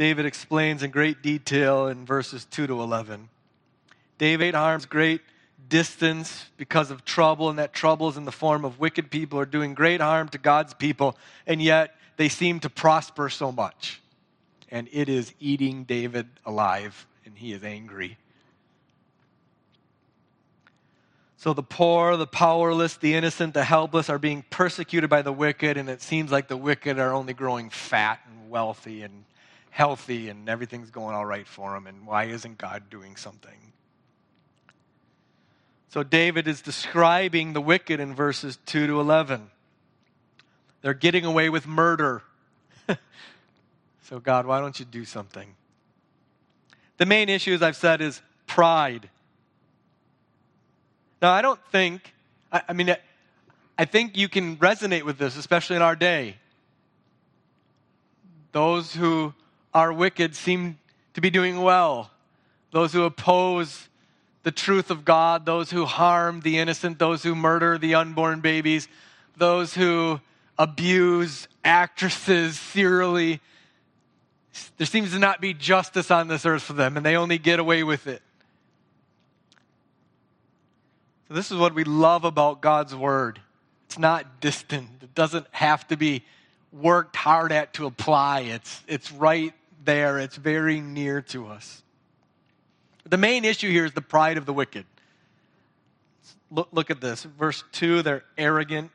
David 0.00 0.24
explains 0.24 0.82
in 0.82 0.90
great 0.90 1.20
detail 1.20 1.88
in 1.88 2.06
verses 2.06 2.46
2 2.46 2.68
to 2.68 2.80
11. 2.80 3.28
David 4.16 4.54
harms 4.54 4.86
great 4.86 5.20
distance 5.68 6.46
because 6.56 6.90
of 6.90 7.04
trouble, 7.04 7.50
and 7.50 7.58
that 7.58 7.74
trouble 7.74 8.08
is 8.08 8.16
in 8.16 8.24
the 8.24 8.32
form 8.32 8.64
of 8.64 8.80
wicked 8.80 9.10
people 9.10 9.38
are 9.38 9.44
doing 9.44 9.74
great 9.74 10.00
harm 10.00 10.30
to 10.30 10.38
God's 10.38 10.72
people, 10.72 11.18
and 11.46 11.60
yet 11.60 11.96
they 12.16 12.30
seem 12.30 12.60
to 12.60 12.70
prosper 12.70 13.28
so 13.28 13.52
much. 13.52 14.00
And 14.70 14.88
it 14.90 15.10
is 15.10 15.34
eating 15.38 15.84
David 15.84 16.28
alive, 16.46 17.06
and 17.26 17.36
he 17.36 17.52
is 17.52 17.62
angry. 17.62 18.16
So 21.36 21.52
the 21.52 21.62
poor, 21.62 22.16
the 22.16 22.26
powerless, 22.26 22.96
the 22.96 23.12
innocent, 23.12 23.52
the 23.52 23.64
helpless 23.64 24.08
are 24.08 24.18
being 24.18 24.46
persecuted 24.48 25.10
by 25.10 25.20
the 25.20 25.32
wicked, 25.32 25.76
and 25.76 25.90
it 25.90 26.00
seems 26.00 26.32
like 26.32 26.48
the 26.48 26.56
wicked 26.56 26.98
are 26.98 27.12
only 27.12 27.34
growing 27.34 27.68
fat 27.68 28.20
and 28.26 28.48
wealthy 28.48 29.02
and 29.02 29.24
healthy, 29.70 30.28
and 30.28 30.48
everything's 30.48 30.90
going 30.90 31.14
all 31.14 31.24
right 31.24 31.46
for 31.46 31.72
them. 31.72 31.86
And 31.86 32.06
why 32.06 32.24
isn't 32.24 32.58
God 32.58 32.90
doing 32.90 33.16
something? 33.16 33.72
So 35.88 36.02
David 36.02 36.46
is 36.46 36.62
describing 36.62 37.52
the 37.52 37.60
wicked 37.60 37.98
in 37.98 38.14
verses 38.14 38.58
2 38.66 38.86
to 38.86 39.00
11. 39.00 39.50
They're 40.82 40.94
getting 40.94 41.24
away 41.24 41.48
with 41.48 41.66
murder. 41.66 42.22
so, 44.04 44.20
God, 44.20 44.46
why 44.46 44.60
don't 44.60 44.78
you 44.78 44.84
do 44.84 45.04
something? 45.04 45.54
The 46.96 47.06
main 47.06 47.28
issue, 47.28 47.54
as 47.54 47.62
I've 47.62 47.76
said, 47.76 48.00
is 48.00 48.22
pride. 48.46 49.08
Now, 51.20 51.32
I 51.32 51.42
don't 51.42 51.60
think, 51.72 52.14
I, 52.52 52.62
I 52.68 52.72
mean, 52.72 52.94
I 53.76 53.84
think 53.84 54.16
you 54.16 54.28
can 54.28 54.56
resonate 54.58 55.02
with 55.02 55.18
this, 55.18 55.36
especially 55.36 55.76
in 55.76 55.82
our 55.82 55.96
day. 55.96 56.36
Those 58.52 58.94
who 58.94 59.34
are 59.72 59.92
wicked 59.92 60.34
seem 60.34 60.78
to 61.14 61.20
be 61.20 61.30
doing 61.30 61.60
well. 61.60 62.10
Those 62.72 62.92
who 62.92 63.02
oppose 63.02 63.88
the 64.42 64.50
truth 64.50 64.90
of 64.90 65.04
God, 65.04 65.44
those 65.44 65.70
who 65.70 65.84
harm 65.84 66.40
the 66.40 66.58
innocent, 66.58 66.98
those 66.98 67.22
who 67.22 67.34
murder 67.34 67.78
the 67.78 67.94
unborn 67.94 68.40
babies, 68.40 68.88
those 69.36 69.74
who 69.74 70.20
abuse 70.58 71.48
actresses 71.64 72.58
serially. 72.58 73.40
There 74.78 74.86
seems 74.86 75.12
to 75.12 75.18
not 75.18 75.40
be 75.40 75.54
justice 75.54 76.10
on 76.10 76.28
this 76.28 76.46
earth 76.46 76.62
for 76.62 76.72
them, 76.72 76.96
and 76.96 77.04
they 77.04 77.16
only 77.16 77.38
get 77.38 77.58
away 77.58 77.82
with 77.82 78.06
it. 78.06 78.22
So, 81.28 81.34
this 81.34 81.50
is 81.50 81.58
what 81.58 81.74
we 81.74 81.84
love 81.84 82.24
about 82.24 82.60
God's 82.60 82.94
Word. 82.94 83.40
It's 83.86 83.98
not 83.98 84.40
distant, 84.40 84.88
it 85.02 85.14
doesn't 85.14 85.46
have 85.50 85.86
to 85.88 85.96
be 85.96 86.24
worked 86.72 87.16
hard 87.16 87.52
at 87.52 87.74
to 87.74 87.86
apply. 87.86 88.40
It's, 88.40 88.82
it's 88.86 89.10
right 89.12 89.52
there, 89.84 90.18
it's 90.18 90.36
very 90.36 90.80
near 90.80 91.22
to 91.22 91.46
us. 91.46 91.82
The 93.08 93.16
main 93.16 93.44
issue 93.44 93.70
here 93.70 93.84
is 93.84 93.92
the 93.92 94.02
pride 94.02 94.36
of 94.36 94.46
the 94.46 94.52
wicked. 94.52 94.84
Look, 96.50 96.68
look 96.72 96.90
at 96.90 97.00
this. 97.00 97.24
Verse 97.24 97.64
2, 97.72 98.02
they're 98.02 98.24
arrogant. 98.36 98.90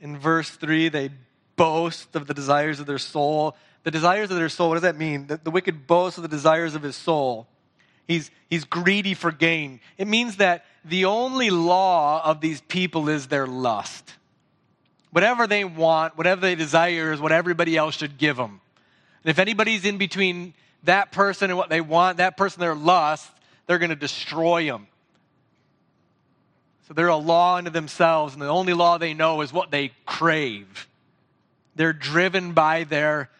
In 0.00 0.18
verse 0.18 0.50
3, 0.50 0.88
they 0.88 1.10
boast 1.56 2.16
of 2.16 2.26
the 2.26 2.34
desires 2.34 2.80
of 2.80 2.86
their 2.86 2.98
soul. 2.98 3.56
The 3.84 3.90
desires 3.90 4.30
of 4.30 4.36
their 4.36 4.48
soul, 4.48 4.68
what 4.68 4.76
does 4.76 4.82
that 4.82 4.96
mean? 4.96 5.26
The, 5.26 5.40
the 5.42 5.50
wicked 5.50 5.86
boasts 5.86 6.18
of 6.18 6.22
the 6.22 6.28
desires 6.28 6.74
of 6.74 6.82
his 6.82 6.96
soul. 6.96 7.46
He's, 8.06 8.30
he's 8.50 8.64
greedy 8.64 9.14
for 9.14 9.30
gain. 9.30 9.80
It 9.96 10.08
means 10.08 10.36
that 10.36 10.64
the 10.84 11.04
only 11.04 11.50
law 11.50 12.22
of 12.24 12.40
these 12.40 12.60
people 12.62 13.08
is 13.08 13.28
their 13.28 13.46
lust. 13.46 14.14
Whatever 15.12 15.46
they 15.46 15.64
want, 15.64 16.16
whatever 16.16 16.40
they 16.40 16.54
desire, 16.54 17.12
is 17.12 17.20
what 17.20 17.32
everybody 17.32 17.76
else 17.76 17.96
should 17.96 18.18
give 18.18 18.36
them. 18.36 18.60
And 19.22 19.30
if 19.30 19.38
anybody's 19.38 19.84
in 19.84 19.98
between 19.98 20.54
that 20.84 21.12
person 21.12 21.50
and 21.50 21.56
what 21.56 21.68
they 21.68 21.80
want, 21.80 22.16
that 22.16 22.36
person, 22.36 22.60
their 22.60 22.74
lust, 22.74 23.30
they're 23.66 23.78
going 23.78 23.90
to 23.90 23.96
destroy 23.96 24.66
them. 24.66 24.86
So 26.88 26.94
they're 26.94 27.08
a 27.08 27.16
law 27.16 27.56
unto 27.56 27.70
themselves, 27.70 28.32
and 28.32 28.42
the 28.42 28.48
only 28.48 28.72
law 28.72 28.98
they 28.98 29.14
know 29.14 29.42
is 29.42 29.52
what 29.52 29.70
they 29.70 29.92
crave. 30.06 30.88
They're 31.76 31.92
driven 31.92 32.52
by 32.52 32.84
their 32.84 33.30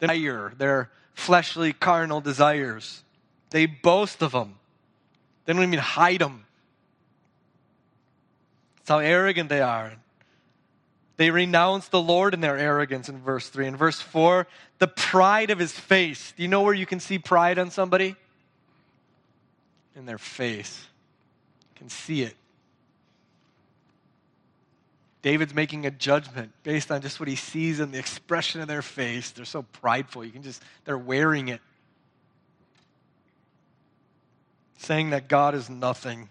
desire, 0.00 0.52
their 0.56 0.90
fleshly, 1.14 1.72
carnal 1.72 2.20
desires. 2.20 3.02
They 3.50 3.66
boast 3.66 4.22
of 4.22 4.32
them. 4.32 4.56
They 5.44 5.52
don't 5.52 5.62
even 5.62 5.78
hide 5.78 6.20
them. 6.20 6.44
That's 8.78 8.90
how 8.90 8.98
arrogant 8.98 9.48
they 9.48 9.60
are. 9.60 9.92
They 11.18 11.32
renounce 11.32 11.88
the 11.88 12.00
Lord 12.00 12.32
in 12.32 12.40
their 12.40 12.56
arrogance 12.56 13.08
in 13.08 13.18
verse 13.18 13.48
3. 13.48 13.66
In 13.66 13.76
verse 13.76 14.00
4, 14.00 14.46
the 14.78 14.86
pride 14.86 15.50
of 15.50 15.58
his 15.58 15.72
face. 15.72 16.32
Do 16.36 16.42
you 16.44 16.48
know 16.48 16.62
where 16.62 16.72
you 16.72 16.86
can 16.86 17.00
see 17.00 17.18
pride 17.18 17.58
on 17.58 17.72
somebody? 17.72 18.14
In 19.96 20.06
their 20.06 20.16
face. 20.16 20.86
You 21.72 21.78
can 21.80 21.88
see 21.88 22.22
it. 22.22 22.36
David's 25.20 25.52
making 25.52 25.86
a 25.86 25.90
judgment 25.90 26.52
based 26.62 26.92
on 26.92 27.02
just 27.02 27.18
what 27.18 27.28
he 27.28 27.34
sees 27.34 27.80
in 27.80 27.90
the 27.90 27.98
expression 27.98 28.60
of 28.60 28.68
their 28.68 28.80
face. 28.80 29.32
They're 29.32 29.44
so 29.44 29.62
prideful. 29.62 30.24
You 30.24 30.30
can 30.30 30.44
just, 30.44 30.62
they're 30.84 30.96
wearing 30.96 31.48
it. 31.48 31.60
Saying 34.76 35.10
that 35.10 35.26
God 35.26 35.56
is 35.56 35.68
nothing. 35.68 36.28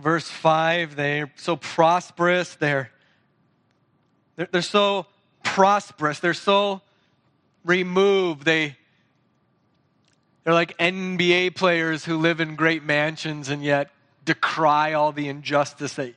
Verse 0.00 0.28
5, 0.28 0.96
they're 0.96 1.30
so 1.36 1.56
prosperous, 1.56 2.54
they're, 2.56 2.90
they're, 4.36 4.48
they're 4.50 4.62
so 4.62 5.06
prosperous, 5.42 6.18
they're 6.20 6.34
so 6.34 6.80
removed, 7.64 8.44
they, 8.44 8.76
they're 10.44 10.54
like 10.54 10.76
NBA 10.78 11.54
players 11.54 12.04
who 12.04 12.16
live 12.16 12.40
in 12.40 12.56
great 12.56 12.82
mansions 12.82 13.48
and 13.48 13.62
yet 13.62 13.90
decry 14.24 14.94
all 14.94 15.12
the 15.12 15.28
injustice 15.28 15.94
that, 15.94 16.14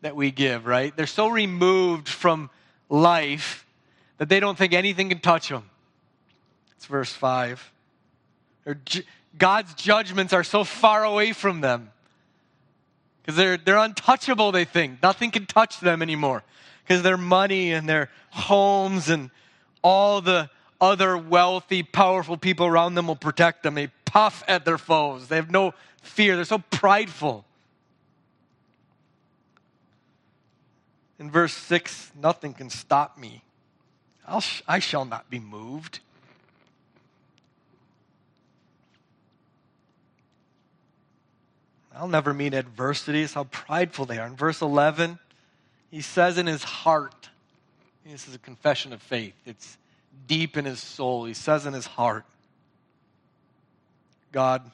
that 0.00 0.16
we 0.16 0.30
give, 0.30 0.66
right? 0.66 0.94
They're 0.96 1.06
so 1.06 1.28
removed 1.28 2.08
from 2.08 2.50
life 2.88 3.66
that 4.18 4.28
they 4.28 4.40
don't 4.40 4.58
think 4.58 4.72
anything 4.72 5.08
can 5.08 5.20
touch 5.20 5.48
them. 5.48 5.68
It's 6.76 6.86
verse 6.86 7.12
5. 7.12 7.72
God's 9.38 9.74
judgments 9.74 10.32
are 10.32 10.44
so 10.44 10.64
far 10.64 11.04
away 11.04 11.32
from 11.32 11.60
them 11.60 11.90
because 13.22 13.36
they're, 13.36 13.56
they're 13.56 13.78
untouchable, 13.78 14.52
they 14.52 14.64
think. 14.64 15.02
Nothing 15.02 15.30
can 15.30 15.46
touch 15.46 15.80
them 15.80 16.02
anymore 16.02 16.42
because 16.84 17.02
their 17.02 17.16
money 17.16 17.72
and 17.72 17.88
their 17.88 18.10
homes 18.30 19.08
and 19.08 19.30
all 19.82 20.20
the 20.20 20.50
other 20.80 21.16
wealthy, 21.16 21.82
powerful 21.82 22.36
people 22.36 22.66
around 22.66 22.94
them 22.94 23.06
will 23.06 23.16
protect 23.16 23.62
them. 23.62 23.74
They 23.74 23.88
puff 24.04 24.42
at 24.48 24.64
their 24.64 24.78
foes, 24.78 25.28
they 25.28 25.36
have 25.36 25.50
no 25.50 25.74
fear, 26.02 26.36
they're 26.36 26.44
so 26.44 26.58
prideful. 26.70 27.44
In 31.18 31.30
verse 31.30 31.52
6, 31.52 32.10
nothing 32.20 32.52
can 32.52 32.68
stop 32.68 33.16
me. 33.16 33.42
I'll, 34.26 34.42
I 34.66 34.80
shall 34.80 35.04
not 35.04 35.30
be 35.30 35.38
moved. 35.38 36.00
I'll 42.02 42.08
never 42.08 42.34
meet 42.34 42.52
adversity. 42.52 43.22
It's 43.22 43.34
how 43.34 43.44
prideful 43.44 44.06
they 44.06 44.18
are. 44.18 44.26
In 44.26 44.34
verse 44.34 44.60
11, 44.60 45.20
he 45.88 46.00
says 46.00 46.36
in 46.36 46.48
his 46.48 46.64
heart, 46.64 47.28
this 48.04 48.26
is 48.26 48.34
a 48.34 48.40
confession 48.40 48.92
of 48.92 49.00
faith. 49.00 49.34
It's 49.46 49.78
deep 50.26 50.56
in 50.56 50.64
his 50.64 50.80
soul. 50.80 51.26
He 51.26 51.34
says 51.34 51.64
in 51.64 51.74
his 51.74 51.86
heart, 51.86 52.24
God 54.32 54.68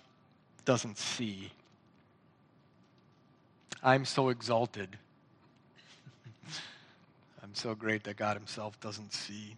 doesn't 0.64 0.96
see. 0.96 1.50
I'm 3.82 4.06
so 4.06 4.30
exalted. 4.30 4.96
I'm 7.42 7.54
so 7.54 7.74
great 7.74 8.04
that 8.04 8.16
God 8.16 8.38
Himself 8.38 8.80
doesn't 8.80 9.12
see. 9.12 9.56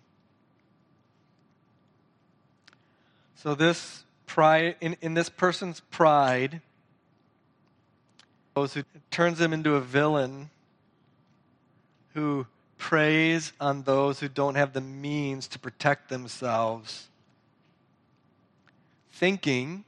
So, 3.37 3.55
this 3.55 4.03
pride, 4.27 4.75
in, 4.81 4.97
in 5.01 5.15
this 5.15 5.29
person's 5.29 5.79
pride, 5.79 6.61
who 8.55 8.85
turns 9.11 9.41
him 9.41 9.53
into 9.53 9.75
a 9.75 9.81
villain 9.81 10.51
who 12.15 12.47
preys 12.79 13.53
on 13.61 13.83
those 13.83 14.21
who 14.21 14.29
don't 14.29 14.55
have 14.55 14.73
the 14.73 14.81
means 14.81 15.47
to 15.49 15.59
protect 15.59 16.09
themselves, 16.09 17.09
thinking 19.13 19.85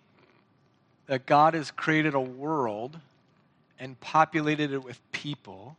that 1.07 1.27
God 1.27 1.55
has 1.55 1.71
created 1.71 2.15
a 2.15 2.21
world 2.21 2.99
and 3.79 3.99
populated 4.01 4.73
it 4.73 4.85
with 4.85 5.01
people 5.11 5.77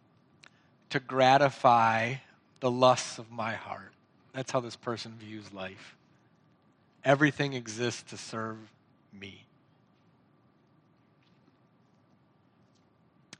to 0.89 0.99
gratify 0.99 2.15
the 2.59 2.69
lusts 2.69 3.17
of 3.17 3.31
my 3.31 3.53
heart. 3.53 3.93
That's 4.33 4.51
how 4.51 4.59
this 4.59 4.75
person 4.75 5.13
views 5.19 5.53
life. 5.53 5.95
Everything 7.05 7.53
exists 7.53 8.03
to 8.11 8.17
serve 8.17 8.57
me. 9.11 9.43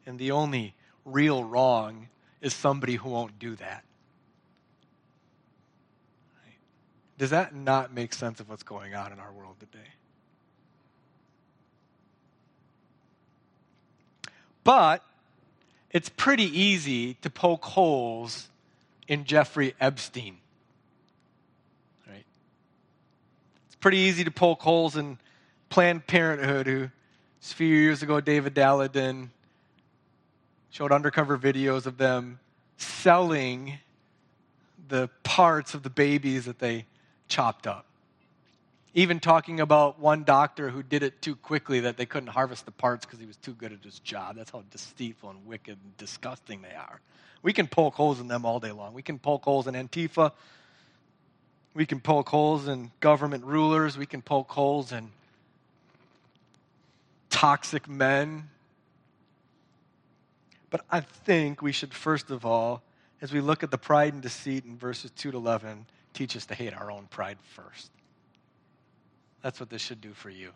And 0.06 0.20
the 0.20 0.32
only 0.32 0.76
real 1.06 1.44
wrong 1.44 2.08
is 2.42 2.54
somebody 2.54 2.96
who 2.96 3.10
won't 3.10 3.40
do 3.40 3.56
that. 3.56 3.84
Does 7.18 7.30
that 7.30 7.56
not 7.56 7.94
make 7.94 8.14
sense 8.14 8.40
of 8.40 8.50
what's 8.50 8.64
going 8.64 8.96
on 8.96 9.14
in 9.14 9.20
our 9.20 9.32
world 9.32 9.56
today? 9.60 9.88
But 14.64 15.04
it's 15.92 16.10
pretty 16.10 16.46
easy 16.60 17.16
to 17.16 17.30
poke 17.30 17.64
holes 17.64 18.50
in 19.08 19.26
Jeffrey 19.26 19.76
Epstein. 19.80 20.38
Right? 22.08 22.26
It's 23.68 23.76
pretty 23.76 23.98
easy 23.98 24.24
to 24.24 24.32
poke 24.32 24.62
holes 24.62 24.98
in 24.98 25.18
Planned 25.70 26.08
Parenthood, 26.08 26.68
who 26.68 26.84
a 26.84 27.56
few 27.56 27.68
years 27.68 28.02
ago, 28.02 28.22
David 28.22 28.56
Daleiden 28.56 29.30
showed 30.74 30.92
undercover 30.92 31.38
videos 31.38 31.86
of 31.86 32.00
them 32.00 32.40
selling 32.78 33.78
the 34.90 35.08
parts 35.22 35.76
of 35.76 35.84
the 35.84 35.90
babies 35.90 36.46
that 36.46 36.58
they 36.58 36.84
chopped 37.28 37.68
up. 37.68 37.86
Even 38.96 39.20
talking 39.20 39.60
about 39.60 40.00
one 40.00 40.24
doctor 40.24 40.72
who 40.72 40.82
did 40.82 41.04
it 41.04 41.22
too 41.22 41.36
quickly 41.36 41.82
that 41.82 41.96
they 41.96 42.08
couldn't 42.08 42.30
harvest 42.30 42.66
the 42.66 42.72
parts 42.72 43.06
because 43.06 43.20
he 43.20 43.28
was 43.28 43.38
too 43.38 43.54
good 43.54 43.72
at 43.72 43.84
his 43.84 44.00
job. 44.00 44.36
That's 44.36 44.50
how 44.50 44.64
deceitful 44.72 45.30
and 45.30 45.46
wicked 45.46 45.78
and 45.84 45.98
disgusting 45.98 46.64
they 46.64 46.76
are. 46.76 47.00
We 47.44 47.54
can 47.54 47.68
poke 47.68 47.94
holes 47.94 48.20
in 48.20 48.28
them 48.28 48.44
all 48.44 48.60
day 48.60 48.72
long. 48.72 48.96
We 48.96 49.04
can 49.04 49.20
poke 49.20 49.44
holes 49.44 49.68
in 49.68 49.76
Antifa. 49.76 50.32
We 51.76 51.86
can 51.86 52.00
poke 52.00 52.30
holes 52.30 52.68
in 52.68 52.90
government 53.00 53.46
rulers. 53.46 53.96
We 53.96 54.08
can 54.08 54.24
poke 54.24 54.50
holes 54.50 54.92
in 54.92 55.12
toxic 57.30 57.88
men. 57.88 58.50
But 60.74 60.86
I 60.90 61.02
think 61.02 61.62
we 61.62 61.72
should, 61.72 61.94
first 61.94 62.32
of 62.32 62.48
all, 62.48 62.82
as 63.22 63.32
we 63.32 63.42
look 63.42 63.62
at 63.62 63.70
the 63.70 63.78
pride 63.78 64.14
and 64.14 64.24
deceit 64.24 64.66
in 64.66 64.76
verses 64.76 65.12
2 65.12 65.30
to 65.30 65.38
11, 65.38 65.86
teach 66.16 66.36
us 66.36 66.48
to 66.48 66.56
hate 66.56 66.74
our 66.74 66.90
own 66.90 67.06
pride 67.12 67.38
first. 67.44 67.92
That's 69.44 69.60
what 69.60 69.70
this 69.70 69.84
should 69.84 70.02
do 70.02 70.14
for 70.14 70.32
you. 70.32 70.50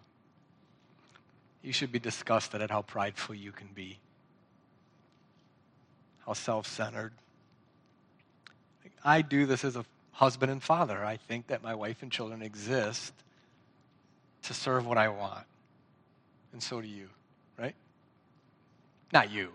You 1.61 1.71
should 1.71 1.91
be 1.91 1.99
disgusted 1.99 2.63
at 2.63 2.71
how 2.71 2.81
prideful 2.81 3.35
you 3.35 3.51
can 3.51 3.67
be, 3.75 3.99
how 6.25 6.33
self 6.33 6.65
centered. 6.65 7.13
I 9.05 9.21
do 9.21 9.45
this 9.45 9.63
as 9.63 9.75
a 9.75 9.85
husband 10.13 10.51
and 10.51 10.63
father. 10.63 11.05
I 11.05 11.17
think 11.17 11.45
that 11.45 11.61
my 11.61 11.75
wife 11.75 12.01
and 12.01 12.11
children 12.11 12.41
exist 12.41 13.13
to 14.41 14.55
serve 14.55 14.87
what 14.87 14.97
I 14.97 15.09
want. 15.09 15.45
And 16.53 16.63
so 16.63 16.81
do 16.81 16.87
you, 16.87 17.07
right? 17.59 17.75
Not 19.13 19.29
you, 19.29 19.51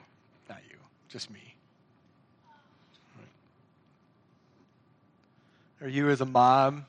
not 0.52 0.62
you, 0.70 0.76
just 1.08 1.30
me. 1.30 1.54
Or 5.80 5.88
you 5.88 6.10
as 6.10 6.20
a 6.20 6.26
mom 6.26 6.86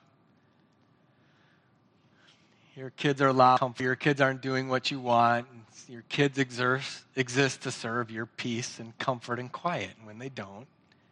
your 2.76 2.90
kids 2.92 3.22
are 3.22 3.32
loud, 3.32 3.80
your 3.80 3.96
kids 3.96 4.20
aren't 4.20 4.42
doing 4.42 4.68
what 4.68 4.90
you 4.90 5.00
want. 5.00 5.46
Your 5.88 6.04
kids 6.10 6.40
exist, 6.40 7.04
exist 7.16 7.62
to 7.64 7.72
serve 7.72 8.10
your 8.10 8.26
peace 8.26 8.80
and 8.80 8.98
comfort 8.98 9.38
and 9.38 9.52
quiet. 9.52 9.92
And 10.00 10.08
when 10.08 10.18
they 10.18 10.30
don't, 10.30 10.66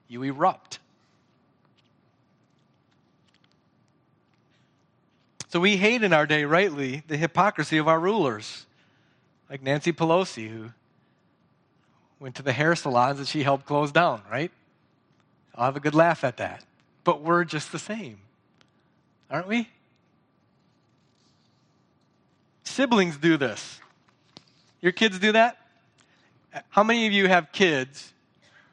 you 0.07 0.23
erupt. 0.23 0.79
So 5.49 5.59
we 5.59 5.77
hate 5.77 6.01
in 6.01 6.13
our 6.13 6.25
day, 6.25 6.45
rightly, 6.45 7.03
the 7.07 7.17
hypocrisy 7.17 7.77
of 7.77 7.87
our 7.87 7.99
rulers, 7.99 8.65
like 9.49 9.61
Nancy 9.61 9.91
Pelosi, 9.91 10.49
who 10.49 10.69
went 12.21 12.35
to 12.35 12.43
the 12.43 12.53
hair 12.53 12.75
salons 12.75 13.17
that 13.17 13.27
she 13.27 13.41
helped 13.41 13.65
close 13.65 13.91
down, 13.91 14.21
right? 14.31 14.51
I'll 15.55 15.65
have 15.65 15.75
a 15.75 15.79
good 15.79 15.95
laugh 15.95 16.23
at 16.23 16.37
that. 16.37 16.63
But 17.03 17.21
we're 17.21 17.43
just 17.43 17.71
the 17.71 17.79
same, 17.79 18.19
aren't 19.29 19.47
we? 19.47 19.67
Siblings 22.63 23.17
do 23.17 23.37
this. 23.37 23.79
Your 24.81 24.91
kids 24.91 25.17
do 25.17 25.31
that? 25.31 25.57
How 26.69 26.83
many 26.83 27.07
of 27.07 27.11
you 27.11 27.27
have 27.27 27.51
kids 27.51 28.13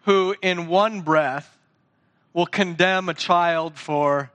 who, 0.03 0.35
in 0.43 0.69
one 0.69 1.01
breath, 1.01 1.59
will 2.35 2.47
condemn 2.47 3.09
a 3.09 3.15
child 3.15 3.79
for 3.79 4.31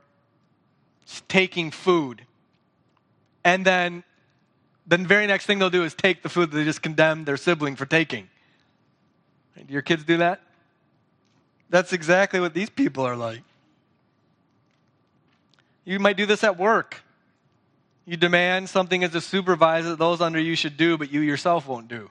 taking 1.28 1.70
food? 1.70 2.26
And 3.44 3.64
then 3.64 4.04
the 4.88 4.98
very 4.98 5.28
next 5.28 5.46
thing 5.46 5.60
they'll 5.60 5.70
do 5.70 5.84
is 5.84 5.94
take 5.94 6.24
the 6.24 6.30
food 6.30 6.50
that 6.50 6.58
they 6.58 6.64
just 6.64 6.82
condemned 6.82 7.28
their 7.28 7.38
sibling 7.38 7.76
for 7.76 7.86
taking. 7.86 8.28
Do 9.56 9.72
your 9.72 9.82
kids 9.82 10.04
do 10.04 10.18
that? 10.18 10.42
That's 11.70 11.94
exactly 11.94 12.40
what 12.40 12.54
these 12.54 12.70
people 12.70 13.06
are 13.06 13.16
like. 13.16 13.42
You 15.86 16.00
might 16.00 16.18
do 16.18 16.26
this 16.26 16.44
at 16.44 16.58
work. 16.58 17.02
You 18.06 18.18
demand 18.18 18.70
something 18.70 19.04
as 19.04 19.16
a 19.16 19.22
supervisor 19.22 19.90
that 19.90 20.00
those 20.00 20.22
under 20.22 20.40
you 20.40 20.56
should 20.56 20.78
do, 20.78 20.98
but 20.98 21.12
you 21.12 21.22
yourself 21.22 21.68
won't 21.68 21.88
do. 21.88 22.10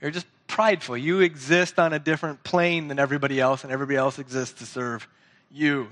You're 0.00 0.10
just 0.10 0.26
prideful. 0.46 0.96
You 0.96 1.20
exist 1.20 1.78
on 1.78 1.92
a 1.92 1.98
different 1.98 2.42
plane 2.44 2.88
than 2.88 2.98
everybody 2.98 3.40
else, 3.40 3.64
and 3.64 3.72
everybody 3.72 3.96
else 3.96 4.18
exists 4.18 4.58
to 4.60 4.66
serve 4.66 5.06
you. 5.50 5.88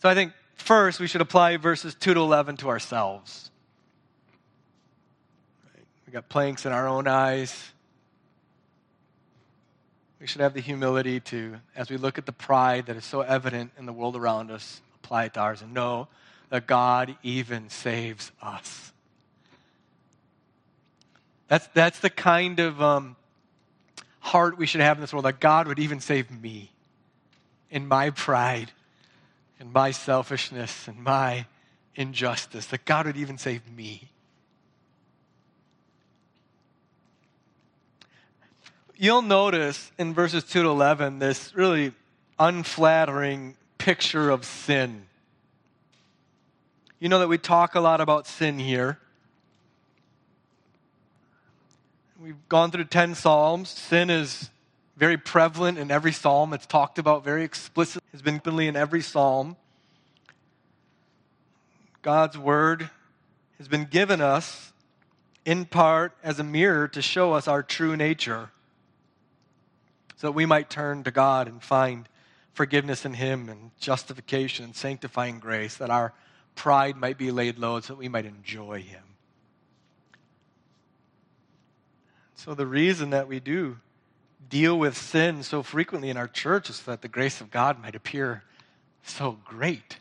So 0.00 0.08
I 0.08 0.14
think 0.14 0.32
first 0.54 1.00
we 1.00 1.06
should 1.06 1.20
apply 1.20 1.56
verses 1.56 1.94
2 1.94 2.14
to 2.14 2.20
11 2.20 2.58
to 2.58 2.68
ourselves. 2.68 3.50
We 6.08 6.12
got 6.12 6.30
planks 6.30 6.64
in 6.64 6.72
our 6.72 6.88
own 6.88 7.06
eyes. 7.06 7.70
We 10.18 10.26
should 10.26 10.40
have 10.40 10.54
the 10.54 10.62
humility 10.62 11.20
to, 11.20 11.56
as 11.76 11.90
we 11.90 11.98
look 11.98 12.16
at 12.16 12.24
the 12.24 12.32
pride 12.32 12.86
that 12.86 12.96
is 12.96 13.04
so 13.04 13.20
evident 13.20 13.72
in 13.76 13.84
the 13.84 13.92
world 13.92 14.16
around 14.16 14.50
us, 14.50 14.80
apply 15.04 15.24
it 15.24 15.34
to 15.34 15.40
ours 15.40 15.60
and 15.60 15.74
know 15.74 16.08
that 16.48 16.66
God 16.66 17.14
even 17.22 17.68
saves 17.68 18.32
us. 18.40 18.90
That's, 21.48 21.66
that's 21.74 21.98
the 21.98 22.08
kind 22.08 22.58
of 22.58 22.80
um, 22.80 23.14
heart 24.20 24.56
we 24.56 24.64
should 24.64 24.80
have 24.80 24.96
in 24.96 25.02
this 25.02 25.12
world 25.12 25.26
that 25.26 25.40
God 25.40 25.68
would 25.68 25.78
even 25.78 26.00
save 26.00 26.30
me 26.30 26.70
in 27.70 27.86
my 27.86 28.08
pride. 28.08 28.72
and 29.60 29.74
my 29.74 29.90
selfishness 29.90 30.88
and 30.88 31.04
my 31.04 31.44
injustice, 31.94 32.64
that 32.68 32.86
God 32.86 33.04
would 33.04 33.18
even 33.18 33.36
save 33.36 33.70
me. 33.70 34.07
You'll 39.00 39.22
notice 39.22 39.92
in 39.96 40.12
verses 40.12 40.42
2 40.42 40.64
to 40.64 40.68
11 40.68 41.20
this 41.20 41.54
really 41.54 41.92
unflattering 42.36 43.54
picture 43.78 44.28
of 44.28 44.44
sin. 44.44 45.06
You 46.98 47.08
know 47.08 47.20
that 47.20 47.28
we 47.28 47.38
talk 47.38 47.76
a 47.76 47.80
lot 47.80 48.00
about 48.00 48.26
sin 48.26 48.58
here. 48.58 48.98
We've 52.20 52.48
gone 52.48 52.72
through 52.72 52.86
10 52.86 53.14
Psalms. 53.14 53.68
Sin 53.68 54.10
is 54.10 54.50
very 54.96 55.16
prevalent 55.16 55.78
in 55.78 55.92
every 55.92 56.10
psalm. 56.10 56.52
It's 56.52 56.66
talked 56.66 56.98
about 56.98 57.22
very 57.22 57.44
explicitly, 57.44 58.04
it's 58.12 58.20
been 58.20 58.38
openly 58.38 58.66
in 58.66 58.74
every 58.74 59.02
psalm. 59.02 59.56
God's 62.02 62.36
word 62.36 62.90
has 63.58 63.68
been 63.68 63.84
given 63.84 64.20
us 64.20 64.72
in 65.44 65.66
part 65.66 66.14
as 66.24 66.40
a 66.40 66.44
mirror 66.44 66.88
to 66.88 67.00
show 67.00 67.34
us 67.34 67.46
our 67.46 67.62
true 67.62 67.96
nature 67.96 68.50
so 70.18 70.26
that 70.26 70.32
we 70.32 70.46
might 70.46 70.68
turn 70.68 71.04
to 71.04 71.12
God 71.12 71.46
and 71.46 71.62
find 71.62 72.08
forgiveness 72.52 73.04
in 73.04 73.14
Him 73.14 73.48
and 73.48 73.70
justification 73.78 74.64
and 74.64 74.74
sanctifying 74.74 75.38
grace, 75.38 75.76
that 75.76 75.90
our 75.90 76.12
pride 76.56 76.96
might 76.96 77.16
be 77.16 77.30
laid 77.30 77.56
low 77.56 77.80
so 77.80 77.92
that 77.92 77.98
we 77.98 78.08
might 78.08 78.26
enjoy 78.26 78.82
Him. 78.82 79.02
So, 82.34 82.54
the 82.54 82.66
reason 82.66 83.10
that 83.10 83.28
we 83.28 83.38
do 83.38 83.78
deal 84.48 84.76
with 84.76 84.96
sin 84.96 85.44
so 85.44 85.62
frequently 85.62 86.10
in 86.10 86.16
our 86.16 86.26
church 86.26 86.68
is 86.68 86.76
so 86.76 86.90
that 86.90 87.02
the 87.02 87.08
grace 87.08 87.40
of 87.40 87.52
God 87.52 87.80
might 87.80 87.94
appear 87.94 88.42
so 89.04 89.38
great. 89.44 89.98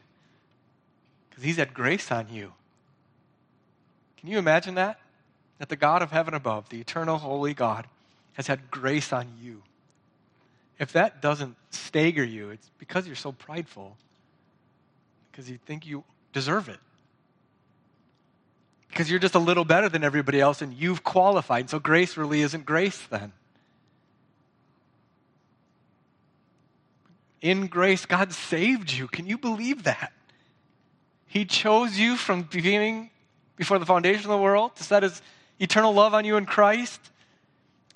Because 1.30 1.44
He's 1.44 1.58
had 1.58 1.76
grace 1.76 2.12
on 2.12 2.28
you. 2.32 2.54
Can 4.18 4.30
you 4.30 4.40
imagine 4.40 4.74
that? 4.76 5.00
That 5.60 5.70
the 5.70 5.76
God 5.76 6.02
of 6.02 6.10
heaven 6.10 6.34
above, 6.34 6.70
the 6.70 6.80
eternal, 6.82 7.20
holy 7.20 7.54
God, 7.54 7.86
has 8.34 8.48
had 8.48 8.72
grace 8.72 9.14
on 9.14 9.28
you. 9.40 9.62
If 10.80 10.94
that 10.94 11.22
doesn't 11.22 11.56
stagger 11.72 12.24
you, 12.24 12.52
it's 12.52 12.70
because 12.78 13.08
you're 13.08 13.16
so 13.16 13.32
prideful, 13.32 13.98
because 15.32 15.50
you 15.50 15.58
think 15.66 15.86
you 15.86 16.04
deserve 16.34 16.70
it. 16.70 16.80
Because 18.90 19.10
you're 19.10 19.20
just 19.20 19.36
a 19.36 19.40
little 19.40 19.66
better 19.66 19.90
than 19.90 20.04
everybody 20.04 20.40
else 20.40 20.62
and 20.62 20.74
you've 20.74 21.04
qualified. 21.04 21.62
And 21.62 21.70
So 21.70 21.80
grace 21.80 22.18
really 22.18 22.42
isn't 22.42 22.66
grace 22.66 23.00
then. 23.10 23.32
In 27.42 27.68
grace, 27.68 28.06
God 28.06 28.34
saved 28.34 28.92
you. 28.92 29.08
Can 29.08 29.28
you 29.28 29.38
believe 29.38 29.84
that? 29.84 30.12
He 31.28 31.46
chose 31.46 31.98
you 31.98 32.16
from 32.18 32.44
beginning 32.44 33.12
before 33.56 33.78
the 33.78 33.86
foundation 33.86 34.26
of 34.26 34.30
the 34.32 34.38
world 34.38 34.76
to 34.78 34.84
set 34.84 35.04
his 35.04 35.22
eternal 35.60 35.94
love 35.94 36.14
on 36.14 36.26
you 36.26 36.38
in 36.38 36.46
Christ 36.46 37.00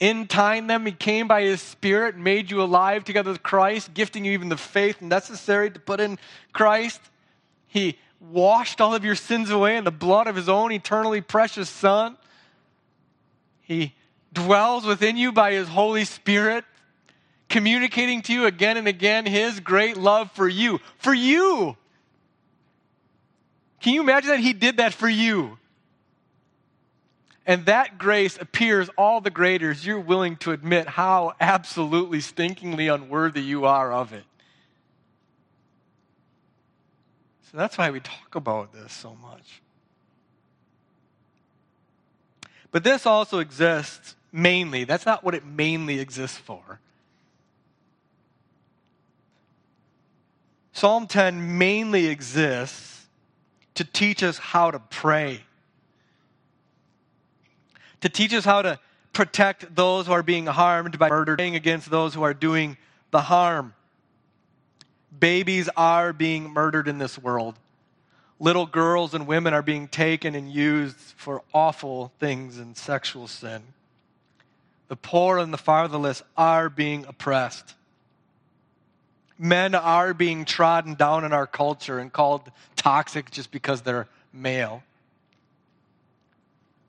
in 0.02 0.26
time, 0.26 0.66
then, 0.66 0.84
He 0.84 0.92
came 0.92 1.28
by 1.28 1.44
His 1.44 1.62
Spirit 1.62 2.16
and 2.16 2.24
made 2.24 2.50
you 2.50 2.62
alive 2.62 3.04
together 3.04 3.32
with 3.32 3.44
Christ, 3.44 3.94
gifting 3.94 4.26
you 4.26 4.32
even 4.32 4.50
the 4.50 4.58
faith 4.58 5.00
necessary 5.00 5.70
to 5.70 5.80
put 5.80 6.00
in 6.00 6.18
Christ. 6.52 7.00
He 7.68 8.00
washed 8.20 8.82
all 8.82 8.96
of 8.96 9.06
your 9.06 9.14
sins 9.14 9.52
away 9.52 9.78
in 9.78 9.84
the 9.84 9.92
blood 9.92 10.26
of 10.26 10.36
His 10.36 10.50
own 10.50 10.72
eternally 10.72 11.22
precious 11.22 11.70
Son. 11.70 12.18
He 13.62 13.94
dwells 14.34 14.86
within 14.86 15.18
you 15.18 15.32
by 15.32 15.52
His 15.54 15.68
Holy 15.68 16.06
Spirit, 16.06 16.66
communicating 17.48 18.24
to 18.24 18.34
you 18.34 18.48
again 18.48 18.78
and 18.78 18.88
again 18.88 19.28
His 19.28 19.60
great 19.60 19.98
love 19.98 20.32
for 20.32 20.48
you. 20.48 20.80
For 20.98 21.14
you! 21.14 21.78
Can 23.82 23.94
you 23.94 24.02
imagine 24.02 24.32
that 24.32 24.40
He 24.40 24.54
did 24.54 24.78
that 24.78 24.96
for 24.96 25.08
you? 25.08 25.60
And 27.52 27.66
that 27.66 27.98
grace 27.98 28.38
appears 28.40 28.88
all 28.98 29.20
the 29.20 29.30
greater 29.30 29.72
as 29.72 29.86
you're 29.86 30.00
willing 30.00 30.38
to 30.38 30.54
admit 30.54 30.88
how 30.88 31.34
absolutely 31.38 32.20
stinkingly 32.20 32.88
unworthy 32.88 33.42
you 33.42 33.66
are 33.66 33.92
of 33.92 34.14
it. 34.14 34.24
So 37.52 37.58
that's 37.58 37.78
why 37.78 37.92
we 37.92 38.00
talk 38.00 38.36
about 38.36 38.72
this 38.72 38.94
so 38.94 39.18
much. 39.22 39.62
But 42.72 42.86
this 42.86 43.06
also 43.06 43.40
exists 43.40 44.16
mainly. 44.32 44.86
That's 44.86 45.06
not 45.06 45.22
what 45.22 45.36
it 45.36 45.46
mainly 45.46 46.00
exists 46.00 46.38
for. 46.38 46.80
Psalm 50.72 51.06
10 51.06 51.58
mainly 51.58 52.08
exists 52.08 53.08
to 53.76 53.84
teach 53.84 54.24
us 54.24 54.38
how 54.38 54.72
to 54.72 54.80
pray 54.80 55.42
to 58.02 58.10
teach 58.10 58.34
us 58.34 58.46
how 58.46 58.62
to 58.62 58.80
protect 59.14 59.76
those 59.76 60.08
who 60.08 60.14
are 60.14 60.24
being 60.24 60.46
harmed 60.46 60.98
by 60.98 61.10
murder, 61.10 61.36
against 61.40 61.90
those 61.90 62.14
who 62.14 62.24
are 62.24 62.34
doing 62.34 62.78
the 63.12 63.22
harm. 63.22 63.74
Babies 65.18 65.70
are 65.76 66.14
being 66.14 66.52
murdered 66.52 66.88
in 66.88 66.98
this 66.98 67.18
world. 67.18 67.56
Little 68.40 68.66
girls 68.66 69.14
and 69.14 69.28
women 69.28 69.54
are 69.54 69.62
being 69.62 69.88
taken 69.88 70.34
and 70.34 70.52
used 70.52 70.98
for 70.98 71.44
awful 71.54 72.12
things 72.20 72.58
and 72.58 72.76
sexual 72.76 73.28
sin. 73.28 73.62
The 74.88 74.96
poor 74.96 75.38
and 75.38 75.54
the 75.54 75.58
fatherless 75.58 76.24
are 76.36 76.70
being 76.70 77.06
oppressed. 77.06 77.76
Men 79.38 79.76
are 79.76 80.14
being 80.14 80.46
trodden 80.46 80.96
down 80.96 81.24
in 81.24 81.34
our 81.34 81.48
culture 81.48 82.00
and 82.00 82.12
called 82.12 82.50
toxic 82.76 83.30
just 83.32 83.52
because 83.52 83.82
they're 83.82 84.08
male. 84.34 84.84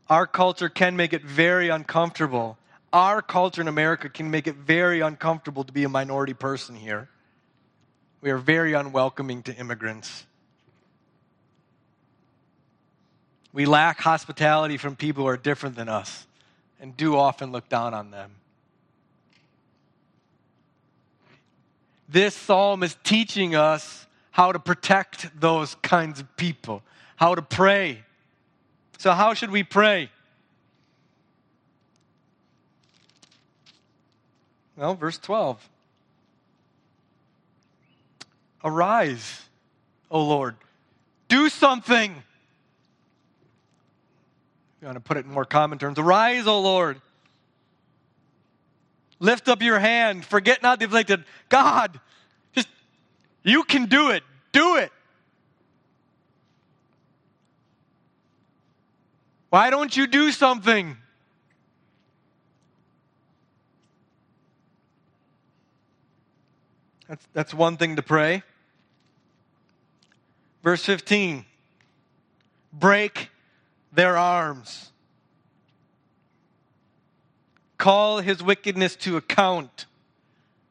Our 0.09 0.27
culture 0.27 0.69
can 0.69 0.97
make 0.97 1.13
it 1.13 1.23
very 1.23 1.69
uncomfortable. 1.69 2.59
Our 2.93 3.23
culture 3.23 3.61
in 3.63 3.69
America 3.69 4.09
can 4.09 4.31
make 4.31 4.47
it 4.47 4.57
very 4.57 5.01
uncomfortable 5.01 5.65
to 5.65 5.73
be 5.73 5.85
a 5.85 5.89
minority 5.89 6.35
person 6.35 6.75
here. 6.75 7.09
We 8.21 8.31
are 8.31 8.39
very 8.39 8.75
unwelcoming 8.75 9.43
to 9.45 9.57
immigrants. 9.57 10.27
We 13.53 13.67
lack 13.67 14.01
hospitality 14.01 14.77
from 14.77 14.97
people 14.97 15.25
who 15.25 15.29
are 15.29 15.37
different 15.37 15.77
than 15.77 15.89
us 15.89 16.27
and 16.81 16.97
do 16.97 17.17
often 17.17 17.53
look 17.53 17.69
down 17.69 17.95
on 17.95 18.11
them. 18.11 18.33
This 22.09 22.35
psalm 22.35 22.83
is 22.83 22.97
teaching 23.05 23.55
us 23.55 24.07
how 24.31 24.53
to 24.53 24.59
protect 24.59 25.41
those 25.41 25.75
kinds 25.77 26.21
of 26.21 26.37
people, 26.37 26.83
how 27.17 27.35
to 27.35 27.43
pray, 27.43 28.05
so, 29.03 29.11
how 29.11 29.35
should 29.35 29.51
we 29.51 29.65
pray? 29.65 30.11
Well, 34.77 34.95
verse 34.95 35.19
12. 35.19 35.69
Arise, 38.63 39.43
O 40.09 40.23
Lord. 40.23 40.55
Do 41.27 41.49
something. 41.49 42.15
You 44.81 44.87
want 44.87 44.95
to 44.95 45.01
put 45.01 45.17
it 45.17 45.27
in 45.27 45.33
more 45.33 45.47
common 45.47 45.79
terms. 45.79 45.99
Arise, 45.99 46.47
O 46.47 46.61
Lord. 46.61 47.01
Lift 49.19 49.49
up 49.49 49.63
your 49.63 49.81
hand. 49.81 50.25
Forget 50.25 50.63
not 50.63 50.79
the 50.79 50.85
afflicted. 50.85 51.25
God, 51.49 51.99
just, 52.55 52.69
you 53.43 53.65
can 53.65 53.87
do 53.87 54.11
it. 54.11 54.23
Do 54.53 54.77
it. 54.77 54.93
Why 59.53 59.69
don't 59.69 59.95
you 59.95 60.07
do 60.07 60.33
something? 60.33 60.97
That's, 67.07 67.27
that's 67.35 67.53
one 67.53 67.77
thing 67.77 67.97
to 67.97 68.03
pray. 68.03 68.45
Verse 70.63 70.83
15 70.87 71.45
break 72.73 73.29
their 73.93 74.17
arms, 74.17 74.91
call 77.77 78.21
his 78.21 78.43
wickedness 78.43 78.97
to 78.97 79.19
account. 79.19 79.85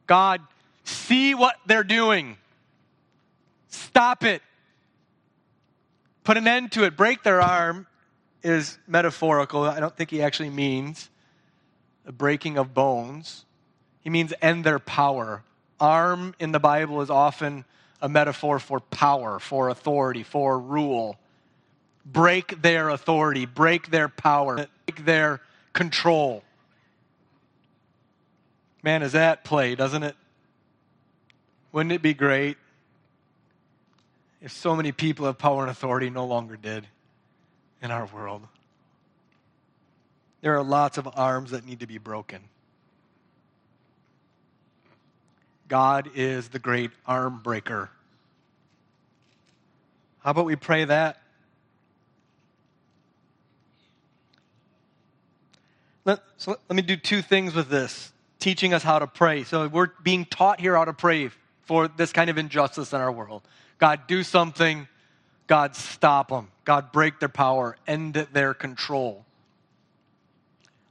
God, 0.08 0.40
see 0.82 1.36
what 1.36 1.54
they're 1.66 1.84
doing, 1.84 2.36
stop 3.68 4.24
it, 4.24 4.42
put 6.24 6.36
an 6.36 6.48
end 6.48 6.72
to 6.72 6.82
it, 6.82 6.96
break 6.96 7.22
their 7.22 7.40
arm 7.40 7.86
is 8.42 8.78
metaphorical. 8.86 9.62
I 9.64 9.80
don't 9.80 9.96
think 9.96 10.10
he 10.10 10.22
actually 10.22 10.50
means 10.50 11.10
the 12.04 12.12
breaking 12.12 12.58
of 12.58 12.74
bones. 12.74 13.44
He 14.00 14.10
means 14.10 14.32
end 14.42 14.64
their 14.64 14.78
power. 14.78 15.42
Arm 15.78 16.34
in 16.38 16.52
the 16.52 16.58
Bible 16.60 17.00
is 17.00 17.10
often 17.10 17.64
a 18.00 18.08
metaphor 18.08 18.58
for 18.58 18.80
power, 18.80 19.38
for 19.38 19.68
authority, 19.68 20.22
for 20.22 20.58
rule. 20.58 21.18
Break 22.04 22.62
their 22.62 22.88
authority, 22.88 23.46
break 23.46 23.90
their 23.90 24.08
power, 24.08 24.66
break 24.86 25.04
their 25.04 25.40
control. 25.72 26.42
Man, 28.82 29.02
is 29.02 29.12
that 29.12 29.44
play, 29.44 29.76
doesn't 29.76 30.02
it? 30.02 30.16
Wouldn't 31.70 31.92
it 31.92 32.02
be 32.02 32.12
great 32.12 32.58
if 34.40 34.50
so 34.50 34.74
many 34.74 34.90
people 34.90 35.24
of 35.26 35.38
power 35.38 35.62
and 35.62 35.70
authority 35.70 36.10
no 36.10 36.26
longer 36.26 36.56
did 36.56 36.88
in 37.82 37.90
our 37.90 38.06
world. 38.06 38.42
There 40.40 40.56
are 40.56 40.62
lots 40.62 40.98
of 40.98 41.08
arms 41.14 41.50
that 41.50 41.66
need 41.66 41.80
to 41.80 41.86
be 41.86 41.98
broken. 41.98 42.40
God 45.68 46.10
is 46.14 46.48
the 46.48 46.58
great 46.58 46.90
arm 47.06 47.40
breaker. 47.42 47.90
How 50.20 50.30
about 50.30 50.44
we 50.44 50.56
pray 50.56 50.84
that? 50.84 51.18
Let, 56.04 56.20
so 56.36 56.56
let 56.68 56.76
me 56.76 56.82
do 56.82 56.96
two 56.96 57.22
things 57.22 57.54
with 57.54 57.68
this 57.68 58.12
teaching 58.38 58.74
us 58.74 58.82
how 58.82 58.98
to 58.98 59.06
pray. 59.06 59.44
So 59.44 59.68
we're 59.68 59.90
being 60.02 60.24
taught 60.24 60.60
here 60.60 60.74
how 60.74 60.84
to 60.84 60.92
pray 60.92 61.30
for 61.62 61.86
this 61.86 62.12
kind 62.12 62.28
of 62.28 62.38
injustice 62.38 62.92
in 62.92 63.00
our 63.00 63.12
world. 63.12 63.42
God, 63.78 64.06
do 64.08 64.24
something. 64.24 64.88
God, 65.52 65.76
stop 65.76 66.30
them. 66.30 66.48
God, 66.64 66.92
break 66.92 67.20
their 67.20 67.28
power, 67.28 67.76
end 67.86 68.14
their 68.14 68.54
control. 68.54 69.22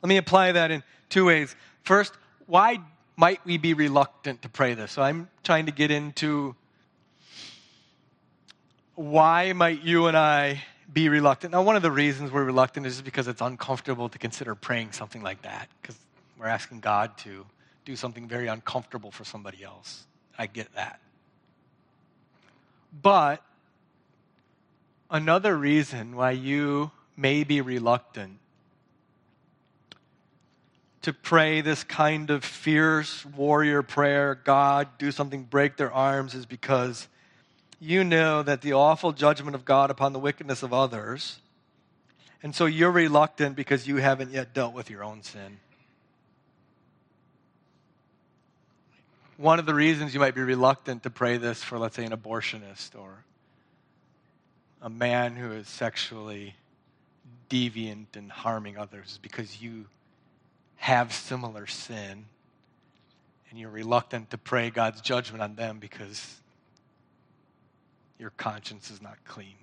Let 0.04 0.08
me 0.08 0.18
apply 0.18 0.52
that 0.52 0.70
in 0.70 0.84
two 1.10 1.26
ways. 1.26 1.56
First, 1.82 2.14
why 2.46 2.78
might 3.18 3.44
we 3.44 3.58
be 3.58 3.74
reluctant 3.74 4.44
to 4.44 4.50
pray 4.50 4.76
this? 4.76 4.92
So 4.92 5.02
I'm 5.02 5.30
trying 5.44 5.66
to 5.66 5.72
get 5.72 5.90
into 5.90 6.56
why 8.94 9.52
might 9.54 9.82
you 9.82 10.06
and 10.06 10.16
I 10.16 10.62
be 10.94 11.10
reluctant? 11.10 11.54
Now, 11.54 11.64
one 11.64 11.76
of 11.76 11.82
the 11.82 11.90
reasons 11.90 12.32
we're 12.32 12.44
reluctant 12.44 12.86
is 12.86 13.02
because 13.02 13.28
it's 13.28 13.42
uncomfortable 13.42 14.10
to 14.10 14.20
consider 14.20 14.54
praying 14.54 14.92
something 14.92 15.24
like 15.24 15.42
that, 15.42 15.70
because 15.82 15.98
we're 16.38 16.46
asking 16.46 16.82
God 16.82 17.18
to 17.18 17.48
do 17.84 17.96
something 17.96 18.28
very 18.28 18.46
uncomfortable 18.46 19.10
for 19.10 19.24
somebody 19.24 19.64
else. 19.64 20.06
I 20.38 20.46
get 20.46 20.72
that. 20.76 21.00
But 23.02 23.44
another 25.12 25.56
reason 25.56 26.16
why 26.16 26.32
you 26.32 26.90
may 27.18 27.44
be 27.44 27.62
reluctant 27.62 28.40
to 31.02 31.12
pray 31.12 31.62
this 31.62 31.84
kind 31.84 32.30
of 32.30 32.46
fierce 32.46 33.26
warrior 33.26 33.82
prayer, 33.82 34.36
God, 34.36 34.88
do 34.98 35.12
something, 35.12 35.44
break 35.44 35.76
their 35.76 35.92
arms, 35.92 36.34
is 36.34 36.46
because 36.46 37.08
you 37.80 38.04
know 38.04 38.44
that 38.44 38.62
the 38.62 38.74
awful 38.74 39.12
judgment 39.12 39.56
of 39.56 39.66
God 39.66 39.90
upon 39.90 40.14
the 40.14 40.20
wickedness 40.20 40.64
of 40.64 40.74
others, 40.74 41.40
and 42.44 42.56
so 42.56 42.66
you're 42.66 42.92
reluctant 42.92 43.56
because 43.56 43.88
you 43.88 43.98
haven't 43.98 44.32
yet 44.32 44.54
dealt 44.54 44.74
with 44.74 44.90
your 44.90 45.04
own 45.04 45.24
sin. 45.24 45.60
One 49.38 49.58
of 49.58 49.66
the 49.66 49.74
reasons 49.74 50.14
you 50.14 50.20
might 50.20 50.36
be 50.36 50.42
reluctant 50.42 51.02
to 51.04 51.10
pray 51.10 51.38
this 51.38 51.64
for, 51.64 51.80
let's 51.80 51.96
say, 51.96 52.06
an 52.06 52.12
abortionist 52.12 52.96
or 52.96 53.24
a 54.82 54.90
man 54.90 55.36
who 55.36 55.52
is 55.52 55.68
sexually 55.68 56.56
deviant 57.50 58.16
and 58.16 58.32
harming 58.32 58.78
others 58.78 59.20
because 59.22 59.62
you 59.62 59.86
have 60.78 61.14
similar 61.14 61.68
sin 61.68 62.26
and 63.50 63.60
you're 63.60 63.70
reluctant 63.70 64.32
to 64.32 64.38
pray 64.38 64.70
God's 64.70 65.02
judgment 65.02 65.44
on 65.44 65.56
them 65.56 65.78
because 65.80 66.38
your 68.18 68.32
conscience 68.32 68.90
is 68.90 69.02
not 69.02 69.18
clean. 69.26 69.56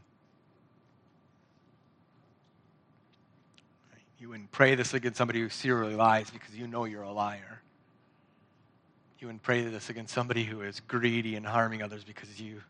You 4.20 4.28
wouldn't 4.30 4.50
pray 4.50 4.74
this 4.74 4.94
against 4.94 5.16
somebody 5.16 5.40
who 5.40 5.48
serially 5.48 5.94
lies 5.94 6.28
because 6.28 6.54
you 6.54 6.66
know 6.66 6.84
you're 6.84 7.02
a 7.02 7.12
liar. 7.12 7.62
You 9.20 9.28
wouldn't 9.28 9.42
pray 9.42 9.62
this 9.62 9.90
against 9.90 10.12
somebody 10.12 10.44
who 10.44 10.60
is 10.62 10.80
greedy 10.80 11.36
and 11.36 11.46
harming 11.46 11.82
others 11.82 12.04
because 12.04 12.40
you 12.40 12.62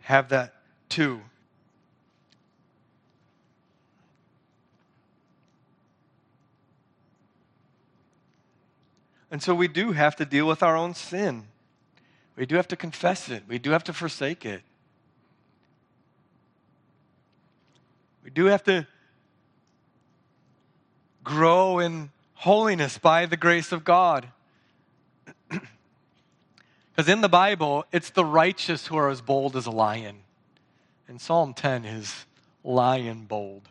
have 0.00 0.28
that 0.28 0.54
too. 0.88 1.20
And 9.30 9.42
so 9.42 9.54
we 9.54 9.68
do 9.68 9.92
have 9.92 10.16
to 10.16 10.24
deal 10.24 10.46
with 10.46 10.62
our 10.62 10.76
own 10.76 10.94
sin. 10.94 11.44
We 12.36 12.46
do 12.46 12.56
have 12.56 12.68
to 12.68 12.76
confess 12.76 13.28
it. 13.28 13.44
We 13.46 13.58
do 13.58 13.70
have 13.70 13.84
to 13.84 13.92
forsake 13.92 14.44
it. 14.44 14.62
We 18.24 18.30
do 18.30 18.46
have 18.46 18.64
to 18.64 18.86
grow 21.22 21.78
in 21.78 22.10
holiness 22.34 22.98
by 22.98 23.26
the 23.26 23.36
grace 23.36 23.72
of 23.72 23.84
God. 23.84 24.28
Because 27.00 27.08
in 27.08 27.22
the 27.22 27.30
Bible, 27.30 27.86
it's 27.92 28.10
the 28.10 28.26
righteous 28.26 28.88
who 28.88 28.96
are 28.98 29.08
as 29.08 29.22
bold 29.22 29.56
as 29.56 29.64
a 29.64 29.70
lion. 29.70 30.18
And 31.08 31.18
Psalm 31.18 31.54
10 31.54 31.86
is 31.86 32.26
lion 32.62 33.24
bold. 33.24 33.70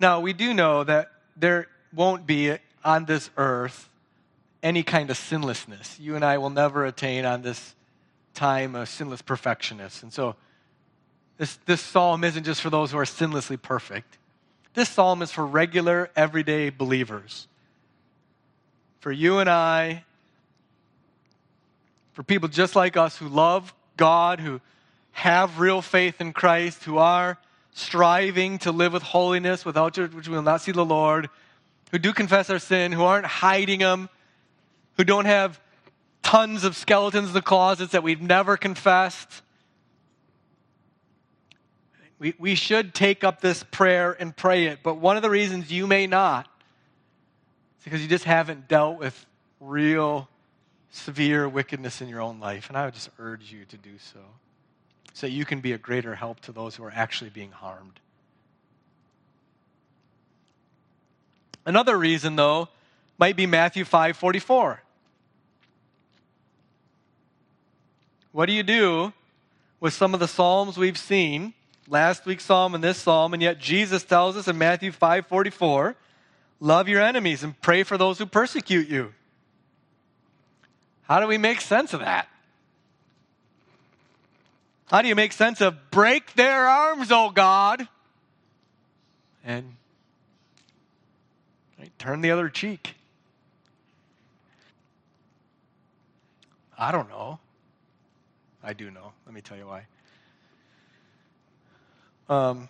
Now, 0.00 0.20
we 0.20 0.32
do 0.32 0.54
know 0.54 0.82
that 0.82 1.12
there 1.36 1.68
won't 1.92 2.26
be 2.26 2.56
on 2.82 3.04
this 3.04 3.28
earth 3.36 3.88
any 4.62 4.82
kind 4.82 5.10
of 5.10 5.16
sinlessness. 5.18 6.00
You 6.00 6.16
and 6.16 6.24
I 6.24 6.38
will 6.38 6.50
never 6.50 6.86
attain 6.86 7.24
on 7.24 7.42
this 7.42 7.74
time 8.34 8.74
a 8.74 8.86
sinless 8.86 9.22
perfectionist. 9.22 10.02
And 10.02 10.12
so 10.12 10.36
this, 11.36 11.58
this 11.66 11.80
psalm 11.80 12.24
isn't 12.24 12.44
just 12.44 12.60
for 12.62 12.70
those 12.70 12.90
who 12.90 12.98
are 12.98 13.04
sinlessly 13.04 13.60
perfect. 13.60 14.18
This 14.74 14.88
psalm 14.88 15.20
is 15.20 15.30
for 15.30 15.44
regular, 15.44 16.10
everyday 16.16 16.70
believers. 16.70 17.46
For 19.00 19.12
you 19.12 19.38
and 19.38 19.48
I, 19.48 20.04
for 22.12 22.22
people 22.22 22.48
just 22.48 22.76
like 22.76 22.96
us 22.96 23.16
who 23.16 23.28
love 23.28 23.74
God, 23.96 24.40
who 24.40 24.60
have 25.12 25.58
real 25.58 25.82
faith 25.82 26.20
in 26.20 26.32
Christ, 26.32 26.84
who 26.84 26.98
are 26.98 27.38
striving 27.72 28.58
to 28.58 28.72
live 28.72 28.92
with 28.92 29.02
holiness 29.02 29.64
without 29.64 29.96
which 29.96 30.28
we 30.28 30.34
will 30.34 30.42
not 30.42 30.60
see 30.60 30.72
the 30.72 30.84
Lord, 30.84 31.28
who 31.90 31.98
do 31.98 32.12
confess 32.12 32.50
our 32.50 32.58
sin, 32.58 32.92
who 32.92 33.02
aren't 33.02 33.26
hiding 33.26 33.80
them, 33.80 34.08
who 34.96 35.04
don't 35.04 35.24
have 35.24 35.60
tons 36.22 36.64
of 36.64 36.76
skeletons 36.76 37.28
in 37.28 37.34
the 37.34 37.42
closets 37.42 37.92
that 37.92 38.02
we've 38.02 38.20
never 38.20 38.56
confessed. 38.56 39.42
We, 42.18 42.34
we 42.38 42.54
should 42.54 42.92
take 42.92 43.24
up 43.24 43.40
this 43.40 43.62
prayer 43.62 44.14
and 44.18 44.36
pray 44.36 44.66
it, 44.66 44.80
but 44.82 44.96
one 44.96 45.16
of 45.16 45.22
the 45.22 45.30
reasons 45.30 45.72
you 45.72 45.86
may 45.86 46.06
not 46.06 46.46
is 47.78 47.84
because 47.84 48.02
you 48.02 48.08
just 48.08 48.24
haven't 48.24 48.68
dealt 48.68 48.98
with 48.98 49.26
real 49.58 50.28
severe 50.90 51.48
wickedness 51.48 52.02
in 52.02 52.08
your 52.08 52.20
own 52.20 52.40
life. 52.40 52.68
And 52.68 52.76
I 52.76 52.84
would 52.84 52.94
just 52.94 53.08
urge 53.18 53.50
you 53.50 53.64
to 53.66 53.76
do 53.76 53.92
so 54.12 54.20
so 55.12 55.26
you 55.26 55.44
can 55.44 55.60
be 55.60 55.72
a 55.72 55.78
greater 55.78 56.14
help 56.14 56.40
to 56.40 56.52
those 56.52 56.76
who 56.76 56.84
are 56.84 56.92
actually 56.94 57.30
being 57.30 57.52
harmed. 57.52 58.00
Another 61.66 61.96
reason, 61.96 62.36
though, 62.36 62.68
might 63.18 63.36
be 63.36 63.46
Matthew 63.46 63.84
5 63.84 64.16
44. 64.16 64.82
What 68.32 68.46
do 68.46 68.52
you 68.52 68.62
do 68.62 69.12
with 69.80 69.92
some 69.92 70.14
of 70.14 70.20
the 70.20 70.28
Psalms 70.28 70.78
we've 70.78 70.98
seen? 70.98 71.52
Last 71.88 72.24
week's 72.24 72.44
Psalm 72.44 72.74
and 72.74 72.84
this 72.84 72.98
Psalm, 72.98 73.34
and 73.34 73.42
yet 73.42 73.58
Jesus 73.58 74.04
tells 74.04 74.36
us 74.36 74.46
in 74.46 74.56
Matthew 74.56 74.92
5 74.92 75.26
44, 75.26 75.96
love 76.60 76.88
your 76.88 77.02
enemies 77.02 77.42
and 77.42 77.60
pray 77.60 77.82
for 77.82 77.98
those 77.98 78.18
who 78.18 78.26
persecute 78.26 78.88
you. 78.88 79.12
How 81.02 81.18
do 81.18 81.26
we 81.26 81.38
make 81.38 81.60
sense 81.60 81.92
of 81.92 82.00
that? 82.00 82.28
How 84.90 85.02
do 85.02 85.08
you 85.08 85.14
make 85.14 85.32
sense 85.32 85.60
of 85.60 85.92
break 85.92 86.34
their 86.34 86.66
arms, 86.66 87.12
oh 87.12 87.30
God? 87.30 87.86
And 89.44 89.76
right, 91.78 91.92
turn 91.96 92.22
the 92.22 92.32
other 92.32 92.48
cheek. 92.48 92.96
I 96.76 96.90
don't 96.90 97.08
know. 97.08 97.38
I 98.64 98.72
do 98.72 98.90
know. 98.90 99.12
Let 99.26 99.34
me 99.34 99.40
tell 99.40 99.56
you 99.56 99.68
why. 99.68 99.86
Um, 102.28 102.68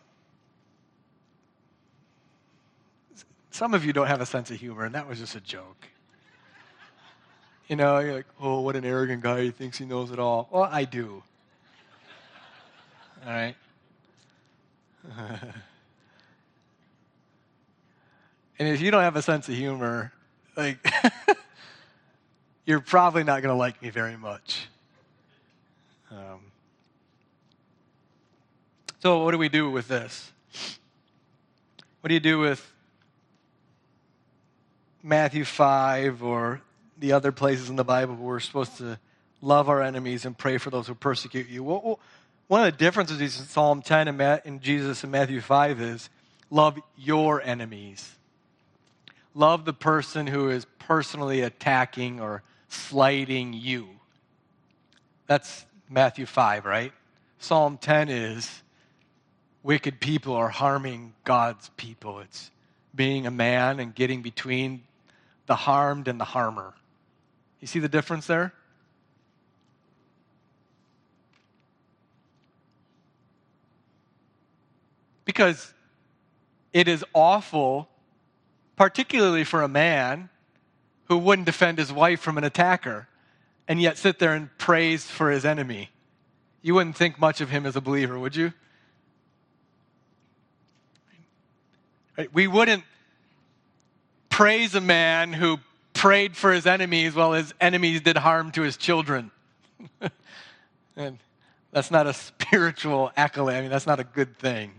some 3.50 3.72
of 3.72 3.82
you 3.82 3.94
don't 3.94 4.08
have 4.08 4.20
a 4.20 4.26
sense 4.26 4.50
of 4.50 4.58
humor, 4.58 4.84
and 4.84 4.94
that 4.94 5.08
was 5.08 5.18
just 5.18 5.36
a 5.36 5.40
joke. 5.40 5.88
You 7.66 7.76
know, 7.76 7.98
you're 8.00 8.14
like, 8.14 8.26
oh, 8.38 8.60
what 8.60 8.76
an 8.76 8.84
arrogant 8.84 9.22
guy. 9.22 9.44
He 9.44 9.50
thinks 9.52 9.78
he 9.78 9.86
knows 9.86 10.10
it 10.10 10.18
all. 10.18 10.50
Well, 10.50 10.68
I 10.70 10.84
do. 10.84 11.22
All 13.26 13.32
right? 13.32 13.54
and 18.58 18.68
if 18.68 18.80
you 18.80 18.90
don't 18.90 19.02
have 19.02 19.16
a 19.16 19.22
sense 19.22 19.48
of 19.48 19.54
humor, 19.54 20.12
like, 20.56 20.78
you're 22.66 22.80
probably 22.80 23.24
not 23.24 23.42
going 23.42 23.52
to 23.52 23.58
like 23.58 23.82
me 23.82 23.90
very 23.90 24.16
much. 24.16 24.68
Um, 26.10 26.40
so, 29.00 29.24
what 29.24 29.32
do 29.32 29.38
we 29.38 29.48
do 29.48 29.70
with 29.70 29.88
this? 29.88 30.32
What 32.00 32.08
do 32.08 32.14
you 32.14 32.20
do 32.20 32.38
with 32.38 32.66
Matthew 35.02 35.44
5 35.44 36.22
or 36.22 36.60
the 36.98 37.12
other 37.12 37.32
places 37.32 37.70
in 37.70 37.76
the 37.76 37.84
Bible 37.84 38.14
where 38.14 38.34
we're 38.34 38.40
supposed 38.40 38.76
to 38.78 38.98
love 39.40 39.68
our 39.68 39.82
enemies 39.82 40.26
and 40.26 40.36
pray 40.36 40.58
for 40.58 40.70
those 40.70 40.86
who 40.86 40.94
persecute 40.94 41.48
you. 41.48 41.98
One 42.50 42.66
of 42.66 42.72
the 42.72 42.84
differences 42.84 43.20
in 43.20 43.46
Psalm 43.46 43.80
10 43.80 44.08
and 44.08 44.60
Jesus 44.60 45.04
in 45.04 45.12
Matthew 45.12 45.40
5 45.40 45.80
is 45.80 46.10
love 46.50 46.80
your 46.96 47.40
enemies. 47.40 48.16
Love 49.36 49.64
the 49.64 49.72
person 49.72 50.26
who 50.26 50.50
is 50.50 50.66
personally 50.80 51.42
attacking 51.42 52.18
or 52.18 52.42
slighting 52.68 53.52
you. 53.52 53.86
That's 55.28 55.64
Matthew 55.88 56.26
5, 56.26 56.64
right? 56.64 56.92
Psalm 57.38 57.78
10 57.78 58.08
is 58.08 58.62
wicked 59.62 60.00
people 60.00 60.34
are 60.34 60.48
harming 60.48 61.14
God's 61.22 61.68
people. 61.76 62.18
It's 62.18 62.50
being 62.92 63.28
a 63.28 63.30
man 63.30 63.78
and 63.78 63.94
getting 63.94 64.22
between 64.22 64.82
the 65.46 65.54
harmed 65.54 66.08
and 66.08 66.18
the 66.18 66.24
harmer. 66.24 66.74
You 67.60 67.68
see 67.68 67.78
the 67.78 67.88
difference 67.88 68.26
there? 68.26 68.52
Because 75.30 75.72
it 76.72 76.88
is 76.88 77.04
awful, 77.14 77.88
particularly 78.74 79.44
for 79.44 79.62
a 79.62 79.68
man 79.68 80.28
who 81.04 81.18
wouldn't 81.18 81.46
defend 81.46 81.78
his 81.78 81.92
wife 81.92 82.18
from 82.18 82.36
an 82.36 82.42
attacker 82.42 83.06
and 83.68 83.80
yet 83.80 83.96
sit 83.96 84.18
there 84.18 84.34
and 84.34 84.50
praise 84.58 85.04
for 85.04 85.30
his 85.30 85.44
enemy. 85.44 85.90
You 86.62 86.74
wouldn't 86.74 86.96
think 86.96 87.20
much 87.20 87.40
of 87.40 87.48
him 87.48 87.64
as 87.64 87.76
a 87.76 87.80
believer, 87.80 88.18
would 88.18 88.34
you? 88.34 88.52
We 92.32 92.48
wouldn't 92.48 92.82
praise 94.30 94.74
a 94.74 94.80
man 94.80 95.32
who 95.32 95.60
prayed 95.92 96.36
for 96.36 96.52
his 96.52 96.66
enemies 96.66 97.14
while 97.14 97.34
his 97.34 97.54
enemies 97.60 98.00
did 98.00 98.16
harm 98.16 98.50
to 98.50 98.62
his 98.62 98.76
children. 98.76 99.30
and 100.96 101.18
that's 101.70 101.92
not 101.92 102.08
a 102.08 102.14
spiritual 102.14 103.12
accolade. 103.16 103.58
I 103.58 103.60
mean, 103.60 103.70
that's 103.70 103.86
not 103.86 104.00
a 104.00 104.04
good 104.04 104.36
thing. 104.36 104.72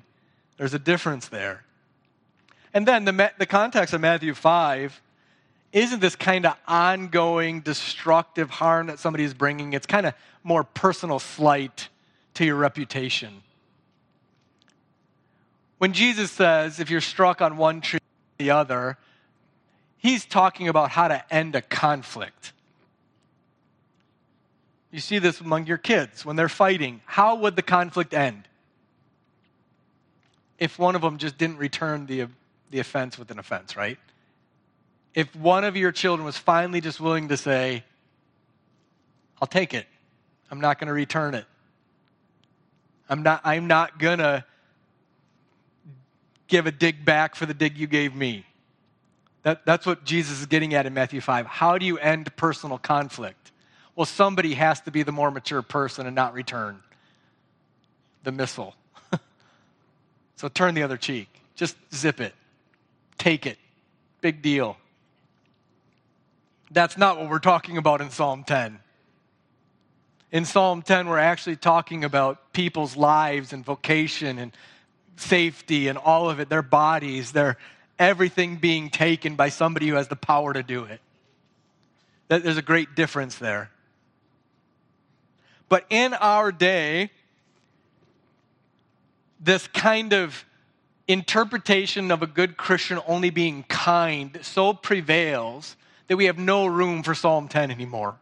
There's 0.62 0.76
a 0.76 0.80
difference 0.80 1.28
there. 1.28 1.64
And 2.72 2.88
then 2.88 3.04
the, 3.04 3.32
the 3.40 3.48
context 3.48 3.96
of 3.96 4.02
Matthew 4.02 4.36
5 4.36 5.02
isn't 5.74 6.00
this 6.00 6.16
kind 6.16 6.46
of 6.46 6.54
ongoing 6.68 7.62
destructive 7.62 8.52
harm 8.52 8.86
that 8.86 9.00
somebody 9.00 9.24
is 9.24 9.34
bringing. 9.34 9.74
It's 9.74 9.88
kind 9.88 10.06
of 10.06 10.14
more 10.44 10.64
personal 10.64 11.18
slight 11.18 11.90
to 12.36 12.46
your 12.46 12.58
reputation. 12.58 13.42
When 15.80 15.94
Jesus 15.94 16.30
says, 16.30 16.80
if 16.80 16.92
you're 16.92 17.02
struck 17.02 17.42
on 17.42 17.58
one 17.58 17.82
tree 17.82 18.00
the 18.38 18.52
other, 18.52 19.00
he's 19.98 20.26
talking 20.26 20.68
about 20.68 20.92
how 20.92 21.08
to 21.08 21.34
end 21.34 21.56
a 21.56 21.64
conflict. 21.64 22.54
You 24.92 25.00
see 25.00 25.18
this 25.18 25.42
among 25.42 25.66
your 25.66 25.80
kids 25.80 26.24
when 26.24 26.36
they're 26.36 26.48
fighting. 26.48 27.02
How 27.06 27.34
would 27.38 27.56
the 27.56 27.64
conflict 27.64 28.14
end? 28.14 28.48
If 30.62 30.78
one 30.78 30.96
of 30.96 31.02
them 31.02 31.18
just 31.18 31.40
didn't 31.40 31.58
return 31.58 32.06
the, 32.06 32.28
the 32.70 32.78
offense 32.78 33.18
with 33.18 33.32
an 33.32 33.40
offense, 33.40 33.76
right? 33.76 33.98
If 35.16 35.36
one 35.36 35.64
of 35.64 35.76
your 35.76 35.92
children 35.92 36.24
was 36.24 36.38
finally 36.38 36.82
just 36.82 37.02
willing 37.02 37.30
to 37.30 37.36
say, 37.36 37.84
I'll 39.42 39.48
take 39.48 39.74
it, 39.74 39.88
I'm 40.52 40.62
not 40.62 40.78
going 40.78 40.86
to 40.88 40.94
return 40.94 41.34
it. 41.34 41.46
I'm 43.10 43.24
not, 43.24 43.42
I'm 43.44 43.66
not 43.66 43.98
going 43.98 44.20
to 44.20 44.46
give 46.48 46.68
a 46.68 46.72
dig 46.72 47.04
back 47.04 47.34
for 47.34 47.48
the 47.48 47.56
dig 47.56 47.76
you 47.76 47.88
gave 47.88 48.14
me. 48.14 48.46
That, 49.42 49.66
that's 49.66 49.88
what 49.88 50.04
Jesus 50.04 50.42
is 50.42 50.46
getting 50.46 50.76
at 50.76 50.86
in 50.86 50.94
Matthew 50.94 51.22
5. 51.22 51.48
How 51.48 51.80
do 51.80 51.88
you 51.88 51.98
end 51.98 52.36
personal 52.36 52.78
conflict? 52.78 53.52
Well, 53.96 54.06
somebody 54.06 54.54
has 54.54 54.80
to 54.82 54.92
be 54.92 55.02
the 55.02 55.12
more 55.12 55.32
mature 55.32 55.64
person 55.64 56.06
and 56.06 56.16
not 56.16 56.36
return 56.36 56.84
the 58.22 58.32
missile. 58.32 58.76
So 60.42 60.48
turn 60.48 60.74
the 60.74 60.82
other 60.82 60.98
cheek. 60.98 61.30
Just 61.54 61.78
zip 61.94 62.20
it. 62.20 62.34
Take 63.20 63.46
it. 63.46 63.60
Big 64.22 64.42
deal. 64.42 64.76
That's 66.72 66.98
not 66.98 67.20
what 67.20 67.30
we're 67.30 67.38
talking 67.38 67.78
about 67.78 68.02
in 68.02 68.10
Psalm 68.10 68.44
10. 68.44 68.80
In 70.32 70.46
Psalm 70.46 70.82
10, 70.82 71.08
we're 71.08 71.20
actually 71.20 71.58
talking 71.58 72.04
about 72.04 72.54
people's 72.54 72.98
lives 72.98 73.54
and 73.54 73.64
vocation 73.64 74.40
and 74.40 74.52
safety 75.16 75.88
and 75.88 75.98
all 76.00 76.28
of 76.28 76.40
it, 76.40 76.50
their 76.50 76.64
bodies, 76.64 77.34
their 77.34 77.58
everything 78.00 78.56
being 78.56 78.90
taken 78.90 79.36
by 79.36 79.50
somebody 79.50 79.90
who 79.90 79.96
has 79.96 80.08
the 80.08 80.16
power 80.16 80.54
to 80.54 80.64
do 80.64 80.86
it. 80.86 81.02
There's 82.30 82.58
a 82.58 82.64
great 82.64 82.96
difference 82.96 83.36
there. 83.36 83.70
But 85.70 85.86
in 85.92 86.16
our 86.16 86.52
day, 86.52 87.12
this 89.42 89.68
kind 89.68 90.14
of 90.14 90.46
interpretation 91.08 92.12
of 92.12 92.22
a 92.22 92.28
good 92.28 92.56
Christian 92.56 93.00
only 93.08 93.32
being 93.32 93.64
kind 93.64 94.40
so 94.44 94.74
prevails 94.74 95.76
that 96.08 96.16
we 96.16 96.26
have 96.26 96.38
no 96.38 96.68
room 96.68 97.04
for 97.04 97.14
Psalm 97.14 97.48
10 97.48 97.72
anymore. 97.72 98.16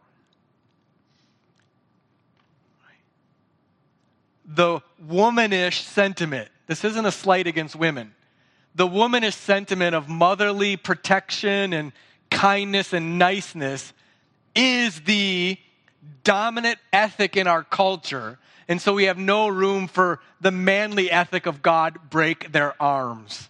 The 4.44 4.80
womanish 4.98 5.82
sentiment 5.82 6.48
this 6.70 6.84
isn't 6.84 7.04
a 7.04 7.10
slight 7.10 7.48
against 7.48 7.74
women. 7.74 8.14
The 8.76 8.86
womanish 8.86 9.34
sentiment 9.34 9.96
of 9.96 10.08
motherly 10.08 10.76
protection 10.76 11.72
and 11.72 11.90
kindness 12.30 12.92
and 12.92 13.18
niceness 13.18 13.92
is 14.54 15.00
the 15.00 15.58
dominant 16.24 16.78
ethic 16.92 17.36
in 17.36 17.46
our 17.46 17.62
culture. 17.62 18.38
And 18.68 18.80
so 18.80 18.94
we 18.94 19.04
have 19.04 19.18
no 19.18 19.48
room 19.48 19.88
for 19.88 20.20
the 20.40 20.50
manly 20.50 21.10
ethic 21.10 21.46
of 21.46 21.62
God 21.62 21.98
break 22.08 22.52
their 22.52 22.80
arms. 22.80 23.48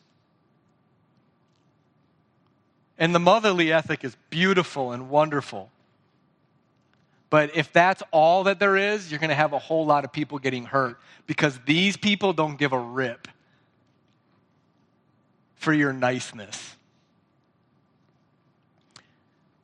And 2.99 3.15
the 3.15 3.19
motherly 3.19 3.73
ethic 3.73 4.05
is 4.05 4.17
beautiful 4.29 4.93
and 4.93 5.09
wonderful. 5.09 5.71
But 7.31 7.57
if 7.57 7.73
that's 7.73 8.03
all 8.11 8.45
that 8.45 8.59
there 8.59 8.77
is, 8.77 9.11
you're 9.11 9.21
going 9.21 9.31
to 9.31 9.37
have 9.37 9.53
a 9.53 9.59
whole 9.59 9.87
lot 9.87 10.05
of 10.05 10.13
people 10.13 10.39
getting 10.39 10.65
hurt 10.65 10.99
because 11.27 11.59
these 11.65 11.97
people 11.97 12.33
don't 12.33 12.59
give 12.59 12.73
a 12.73 12.79
rip 12.79 13.29
for 15.55 15.73
your 15.73 15.93
niceness. 15.93 16.77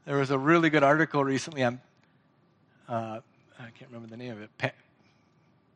There 0.04 0.16
was 0.16 0.30
a 0.30 0.38
really 0.38 0.70
good 0.70 0.84
article 0.84 1.24
recently 1.24 1.64
on, 1.64 1.80
uh, 2.88 3.20
I 3.58 3.70
can't 3.78 3.90
remember 3.90 4.08
the 4.08 4.16
name 4.16 4.32
of 4.32 4.42
it, 4.42 4.50
pa- 4.58 4.70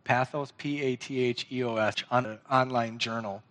Patheos, 0.04 0.52
P 0.56 0.82
A 0.82 0.96
T 0.96 1.22
H 1.22 1.46
E 1.50 1.64
O 1.64 1.76
S, 1.76 1.96
on 2.10 2.26
an 2.26 2.38
online 2.50 2.98
journal. 2.98 3.42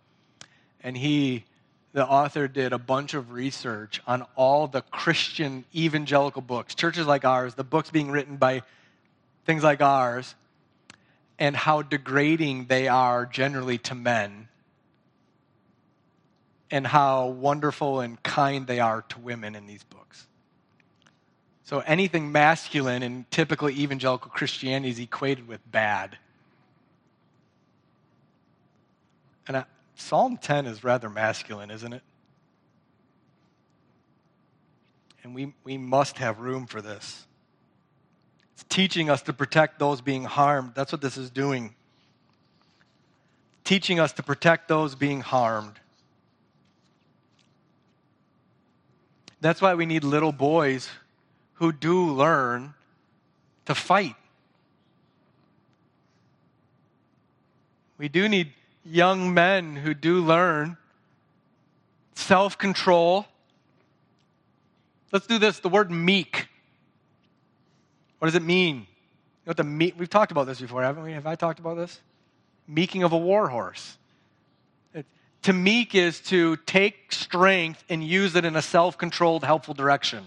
And 0.82 0.96
he 0.96 1.44
the 1.92 2.06
author 2.06 2.46
did 2.46 2.72
a 2.72 2.78
bunch 2.78 3.14
of 3.14 3.32
research 3.32 4.00
on 4.06 4.24
all 4.36 4.68
the 4.68 4.82
Christian 4.82 5.64
evangelical 5.74 6.42
books, 6.42 6.74
churches 6.74 7.06
like 7.06 7.24
ours, 7.24 7.54
the 7.54 7.64
books 7.64 7.90
being 7.90 8.10
written 8.10 8.36
by 8.36 8.62
things 9.44 9.64
like 9.64 9.80
ours, 9.80 10.34
and 11.38 11.56
how 11.56 11.82
degrading 11.82 12.66
they 12.66 12.86
are 12.86 13.26
generally 13.26 13.78
to 13.78 13.94
men, 13.94 14.48
and 16.70 16.86
how 16.86 17.26
wonderful 17.26 18.00
and 18.00 18.22
kind 18.22 18.68
they 18.68 18.78
are 18.78 19.02
to 19.08 19.18
women 19.18 19.56
in 19.56 19.66
these 19.66 19.82
books. 19.82 20.26
So 21.70 21.78
anything 21.86 22.32
masculine 22.32 23.04
in 23.04 23.26
typical 23.30 23.70
evangelical 23.70 24.28
Christianity 24.28 24.90
is 24.90 24.98
equated 24.98 25.46
with 25.46 25.60
bad. 25.70 26.18
And 29.46 29.58
I, 29.58 29.64
Psalm 29.94 30.36
10 30.36 30.66
is 30.66 30.82
rather 30.82 31.08
masculine, 31.08 31.70
isn't 31.70 31.92
it? 31.92 32.02
And 35.22 35.32
we, 35.32 35.54
we 35.62 35.78
must 35.78 36.18
have 36.18 36.40
room 36.40 36.66
for 36.66 36.82
this. 36.82 37.24
It's 38.54 38.64
teaching 38.64 39.08
us 39.08 39.22
to 39.22 39.32
protect 39.32 39.78
those 39.78 40.00
being 40.00 40.24
harmed. 40.24 40.72
That's 40.74 40.90
what 40.90 41.00
this 41.00 41.16
is 41.16 41.30
doing. 41.30 41.76
Teaching 43.62 44.00
us 44.00 44.12
to 44.14 44.24
protect 44.24 44.66
those 44.66 44.96
being 44.96 45.20
harmed. 45.20 45.78
That's 49.40 49.62
why 49.62 49.76
we 49.76 49.86
need 49.86 50.02
little 50.02 50.32
boys 50.32 50.88
who 51.60 51.72
do 51.72 52.10
learn 52.10 52.72
to 53.66 53.74
fight. 53.74 54.16
We 57.98 58.08
do 58.08 58.28
need 58.28 58.54
young 58.82 59.34
men 59.34 59.76
who 59.76 59.92
do 59.92 60.20
learn 60.20 60.78
self 62.14 62.56
control. 62.56 63.26
Let's 65.12 65.26
do 65.26 65.38
this 65.38 65.60
the 65.60 65.68
word 65.68 65.90
meek. 65.90 66.48
What 68.18 68.26
does 68.26 68.34
it 68.34 68.42
mean? 68.42 68.76
You 68.76 69.48
know 69.48 69.52
the 69.52 69.64
meek, 69.64 69.94
we've 69.98 70.08
talked 70.08 70.32
about 70.32 70.46
this 70.46 70.60
before, 70.60 70.82
haven't 70.82 71.02
we? 71.02 71.12
Have 71.12 71.26
I 71.26 71.34
talked 71.34 71.58
about 71.58 71.76
this? 71.76 72.00
Meeking 72.66 73.02
of 73.02 73.12
a 73.12 73.18
war 73.18 73.48
horse. 73.48 73.98
It, 74.94 75.04
to 75.42 75.52
meek 75.52 75.94
is 75.94 76.20
to 76.22 76.56
take 76.56 77.12
strength 77.12 77.84
and 77.90 78.02
use 78.02 78.34
it 78.34 78.46
in 78.46 78.56
a 78.56 78.62
self 78.62 78.96
controlled, 78.96 79.44
helpful 79.44 79.74
direction. 79.74 80.24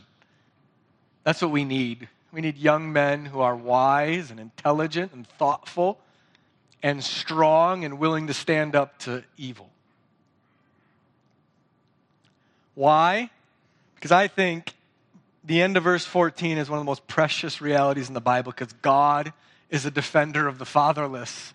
That's 1.24 1.42
what 1.42 1.52
we 1.52 1.64
need. 1.64 2.10
We 2.32 2.42
need 2.42 2.58
young 2.58 2.92
men 2.92 3.26
who 3.26 3.42
are 3.42 3.56
wise 3.56 4.32
and 4.32 4.40
intelligent 4.40 5.14
and 5.14 5.28
thoughtful 5.28 6.00
and 6.82 7.04
strong 7.04 7.86
and 7.86 8.00
willing 8.00 8.28
to 8.28 8.34
stand 8.34 8.76
up 8.76 8.98
to 9.00 9.24
evil. 9.38 9.70
Why? 12.76 13.30
Because 13.96 14.12
I 14.12 14.28
think 14.28 14.74
the 15.44 15.62
end 15.62 15.78
of 15.78 15.84
verse 15.84 16.06
14 16.06 16.58
is 16.58 16.70
one 16.70 16.80
of 16.80 16.86
the 16.86 16.90
most 16.90 17.08
precious 17.08 17.62
realities 17.62 18.08
in 18.08 18.14
the 18.14 18.22
Bible 18.22 18.52
because 18.52 18.74
God 18.82 19.32
is 19.70 19.86
a 19.86 19.92
defender 19.92 20.48
of 20.48 20.58
the 20.58 20.66
fatherless. 20.66 21.54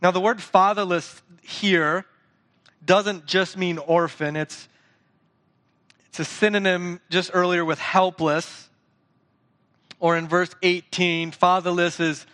Now, 0.00 0.10
the 0.10 0.20
word 0.20 0.42
fatherless 0.42 1.22
here 1.42 2.04
doesn't 2.84 3.26
just 3.26 3.56
mean 3.56 3.78
orphan, 3.78 4.34
it's, 4.34 4.68
it's 6.12 6.20
a 6.20 6.24
synonym 6.26 7.00
just 7.08 7.30
earlier 7.32 7.64
with 7.64 7.78
helpless. 7.78 8.68
Or 9.98 10.14
in 10.18 10.28
verse 10.28 10.50
18, 10.62 11.30
fatherless 11.30 12.00
is 12.00 12.26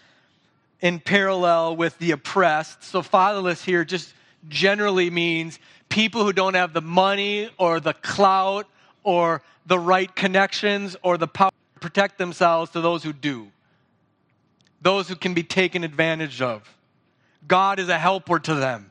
in 0.80 0.98
parallel 0.98 1.76
with 1.76 1.96
the 1.98 2.10
oppressed. 2.10 2.82
So, 2.82 3.02
fatherless 3.02 3.62
here 3.62 3.84
just 3.84 4.12
generally 4.48 5.10
means 5.10 5.60
people 5.88 6.24
who 6.24 6.32
don't 6.32 6.54
have 6.54 6.72
the 6.72 6.80
money 6.80 7.50
or 7.56 7.78
the 7.78 7.92
clout 7.92 8.66
or 9.04 9.42
the 9.66 9.78
right 9.78 10.12
connections 10.12 10.96
or 11.04 11.16
the 11.16 11.28
power 11.28 11.52
to 11.74 11.80
protect 11.80 12.18
themselves 12.18 12.72
to 12.72 12.80
those 12.80 13.04
who 13.04 13.12
do, 13.12 13.46
those 14.82 15.08
who 15.08 15.14
can 15.14 15.34
be 15.34 15.44
taken 15.44 15.84
advantage 15.84 16.42
of. 16.42 16.68
God 17.46 17.78
is 17.78 17.88
a 17.88 17.98
helper 17.98 18.40
to 18.40 18.56
them. 18.56 18.90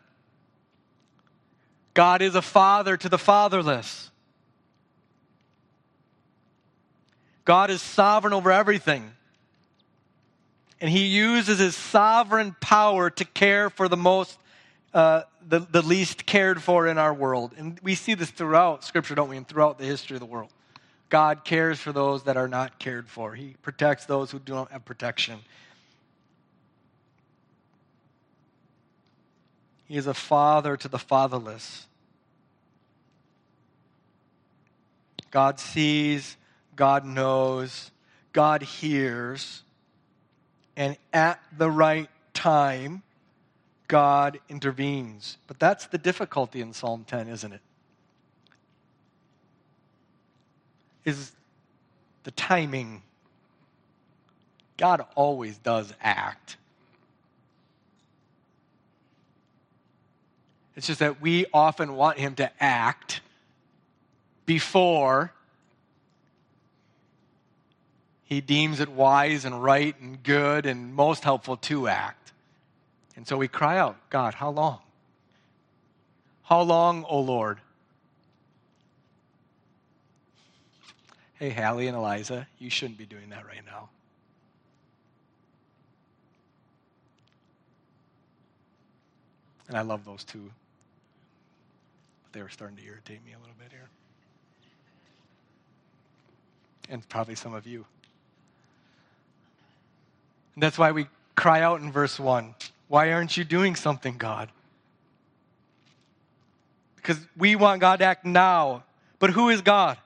God 1.93 2.21
is 2.21 2.35
a 2.35 2.41
father 2.41 2.95
to 2.95 3.09
the 3.09 3.17
fatherless. 3.17 4.11
God 7.47 7.69
is 7.69 7.81
sovereign 7.81 8.33
over 8.33 8.51
everything. 8.51 9.09
And 10.81 10.89
he 10.89 11.05
uses 11.05 11.59
his 11.59 11.77
sovereign 11.77 12.53
power 12.59 13.09
to 13.09 13.23
care 13.23 13.69
for 13.69 13.87
the 13.87 13.95
most, 13.95 14.37
uh, 14.93 15.21
the, 15.47 15.59
the 15.59 15.81
least 15.81 16.25
cared 16.25 16.61
for 16.61 16.87
in 16.87 16.97
our 16.97 17.13
world. 17.13 17.53
And 17.57 17.79
we 17.81 17.95
see 17.95 18.15
this 18.15 18.29
throughout 18.29 18.83
Scripture, 18.83 19.15
don't 19.15 19.29
we? 19.29 19.37
And 19.37 19.47
throughout 19.47 19.77
the 19.77 19.85
history 19.85 20.17
of 20.17 20.19
the 20.19 20.25
world. 20.25 20.49
God 21.07 21.45
cares 21.45 21.79
for 21.79 21.93
those 21.93 22.23
that 22.23 22.35
are 22.35 22.49
not 22.49 22.79
cared 22.79 23.07
for, 23.07 23.33
He 23.33 23.55
protects 23.61 24.05
those 24.05 24.29
who 24.29 24.39
don't 24.39 24.69
have 24.69 24.83
protection. 24.83 25.39
He 29.85 29.95
is 29.95 30.05
a 30.05 30.13
father 30.13 30.75
to 30.75 30.89
the 30.89 30.99
fatherless. 30.99 31.85
God 35.31 35.61
sees, 35.61 36.35
God 36.77 37.03
knows, 37.03 37.91
God 38.31 38.61
hears, 38.61 39.63
and 40.77 40.95
at 41.11 41.41
the 41.57 41.69
right 41.69 42.09
time, 42.33 43.01
God 43.87 44.39
intervenes. 44.47 45.37
But 45.47 45.59
that's 45.59 45.87
the 45.87 45.97
difficulty 45.97 46.61
in 46.61 46.71
Psalm 46.71 47.03
10, 47.05 47.27
isn't 47.27 47.51
it? 47.51 47.61
Is 51.03 51.31
the 52.23 52.31
timing. 52.31 53.01
God 54.77 55.03
always 55.15 55.57
does 55.57 55.93
act. 55.99 56.57
It's 60.75 60.85
just 60.85 60.99
that 60.99 61.19
we 61.19 61.47
often 61.51 61.95
want 61.95 62.19
him 62.19 62.35
to 62.35 62.51
act 62.63 63.21
before 64.45 65.33
he 68.27 68.41
deems 68.41 68.79
it 68.79 68.89
wise 68.89 69.45
and 69.45 69.63
right 69.63 69.99
and 69.99 70.21
good 70.21 70.65
and 70.65 70.93
most 70.93 71.23
helpful 71.23 71.57
to 71.57 71.87
act. 71.87 72.31
And 73.15 73.27
so 73.27 73.37
we 73.37 73.47
cry 73.47 73.79
out, 73.79 73.97
God, 74.09 74.35
how 74.35 74.51
long? 74.51 74.79
How 76.43 76.61
long, 76.61 77.03
O 77.09 77.19
Lord? 77.19 77.59
Hey, 81.33 81.49
Hallie 81.49 81.87
and 81.87 81.97
Eliza, 81.97 82.47
you 82.59 82.69
shouldn't 82.69 82.99
be 82.99 83.05
doing 83.05 83.29
that 83.29 83.45
right 83.45 83.65
now. 83.65 83.89
And 89.67 89.77
I 89.77 89.81
love 89.81 90.05
those 90.05 90.23
two 90.23 90.51
they 92.37 92.43
were 92.43 92.49
starting 92.49 92.77
to 92.77 92.83
irritate 92.83 93.25
me 93.25 93.33
a 93.33 93.39
little 93.39 93.55
bit 93.57 93.71
here. 93.71 93.89
And 96.87 97.09
probably 97.09 97.33
some 97.33 97.55
of 97.55 97.65
you. 97.65 97.83
And 100.57 100.63
that's 100.63 100.79
why 100.79 100.91
we 100.91 101.05
cry 101.35 101.61
out 101.61 101.81
in 101.81 101.91
verse 101.91 102.19
1 102.19 102.55
Why 102.87 103.11
aren't 103.11 103.37
you 103.37 103.43
doing 103.43 103.75
something, 103.75 104.17
God? 104.17 104.49
Because 106.95 107.19
we 107.37 107.55
want 107.55 107.79
God 107.79 107.99
to 107.99 108.05
act 108.05 108.25
now. 108.25 108.83
But 109.19 109.29
who 109.29 109.49
is 109.49 109.61
God? 109.61 109.99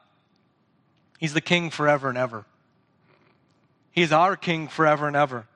He's 1.19 1.33
the 1.33 1.39
king 1.39 1.69
forever 1.69 2.09
and 2.09 2.17
ever. 2.17 2.43
He's 3.93 4.11
our 4.11 4.35
king 4.35 4.67
forever 4.67 5.07
and 5.07 5.15
ever. 5.15 5.47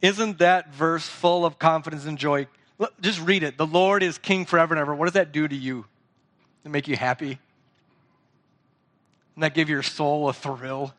Isn't 0.00 0.38
that 0.38 0.72
verse 0.72 1.06
full 1.06 1.44
of 1.44 1.58
confidence 1.58 2.06
and 2.06 2.16
joy? 2.16 2.46
Just 3.02 3.20
read 3.20 3.42
it. 3.42 3.58
The 3.58 3.66
Lord 3.66 4.02
is 4.02 4.16
king 4.16 4.46
forever 4.46 4.72
and 4.72 4.80
ever. 4.80 4.94
What 4.94 5.04
does 5.04 5.14
that 5.14 5.32
do 5.32 5.46
to 5.46 5.54
you? 5.54 5.82
Does 6.62 6.66
it 6.66 6.68
make 6.70 6.88
you 6.88 6.96
happy? 6.96 7.38
Doesn't 9.34 9.40
that 9.40 9.54
give 9.54 9.68
your 9.68 9.82
soul 9.82 10.30
a 10.30 10.32
thrill? 10.32 10.94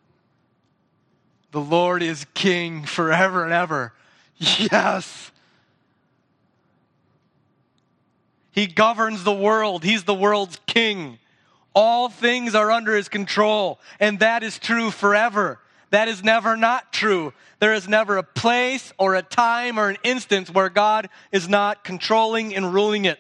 The 1.58 1.64
Lord 1.64 2.04
is 2.04 2.28
king 2.36 2.84
forever 2.84 3.44
and 3.44 3.52
ever. 3.52 3.92
Yes. 4.38 5.32
He 8.52 8.68
governs 8.68 9.24
the 9.24 9.34
world, 9.34 9.84
He's 9.84 10.04
the 10.04 10.14
world's 10.14 10.60
king. 10.68 11.18
All 11.74 12.10
things 12.10 12.54
are 12.54 12.70
under 12.70 12.96
His 12.96 13.10
control, 13.10 13.80
and 14.00 14.20
that 14.20 14.44
is 14.44 14.60
true 14.60 14.92
forever. 14.92 15.60
That 15.90 16.08
is 16.08 16.24
never 16.24 16.56
not 16.56 16.94
true. 16.94 17.34
There 17.58 17.74
is 17.74 17.88
never 17.88 18.18
a 18.18 18.24
place 18.24 18.94
or 19.00 19.16
a 19.16 19.24
time 19.24 19.80
or 19.80 19.90
an 19.90 19.98
instance 20.04 20.52
where 20.52 20.70
God 20.70 21.10
is 21.32 21.50
not 21.50 21.84
controlling 21.84 22.56
and 22.56 22.72
ruling 22.72 23.06
it. 23.06 23.18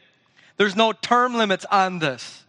There's 0.57 0.75
no 0.75 0.91
term 0.91 1.33
limits 1.33 1.65
on 1.71 1.97
this. 1.97 2.45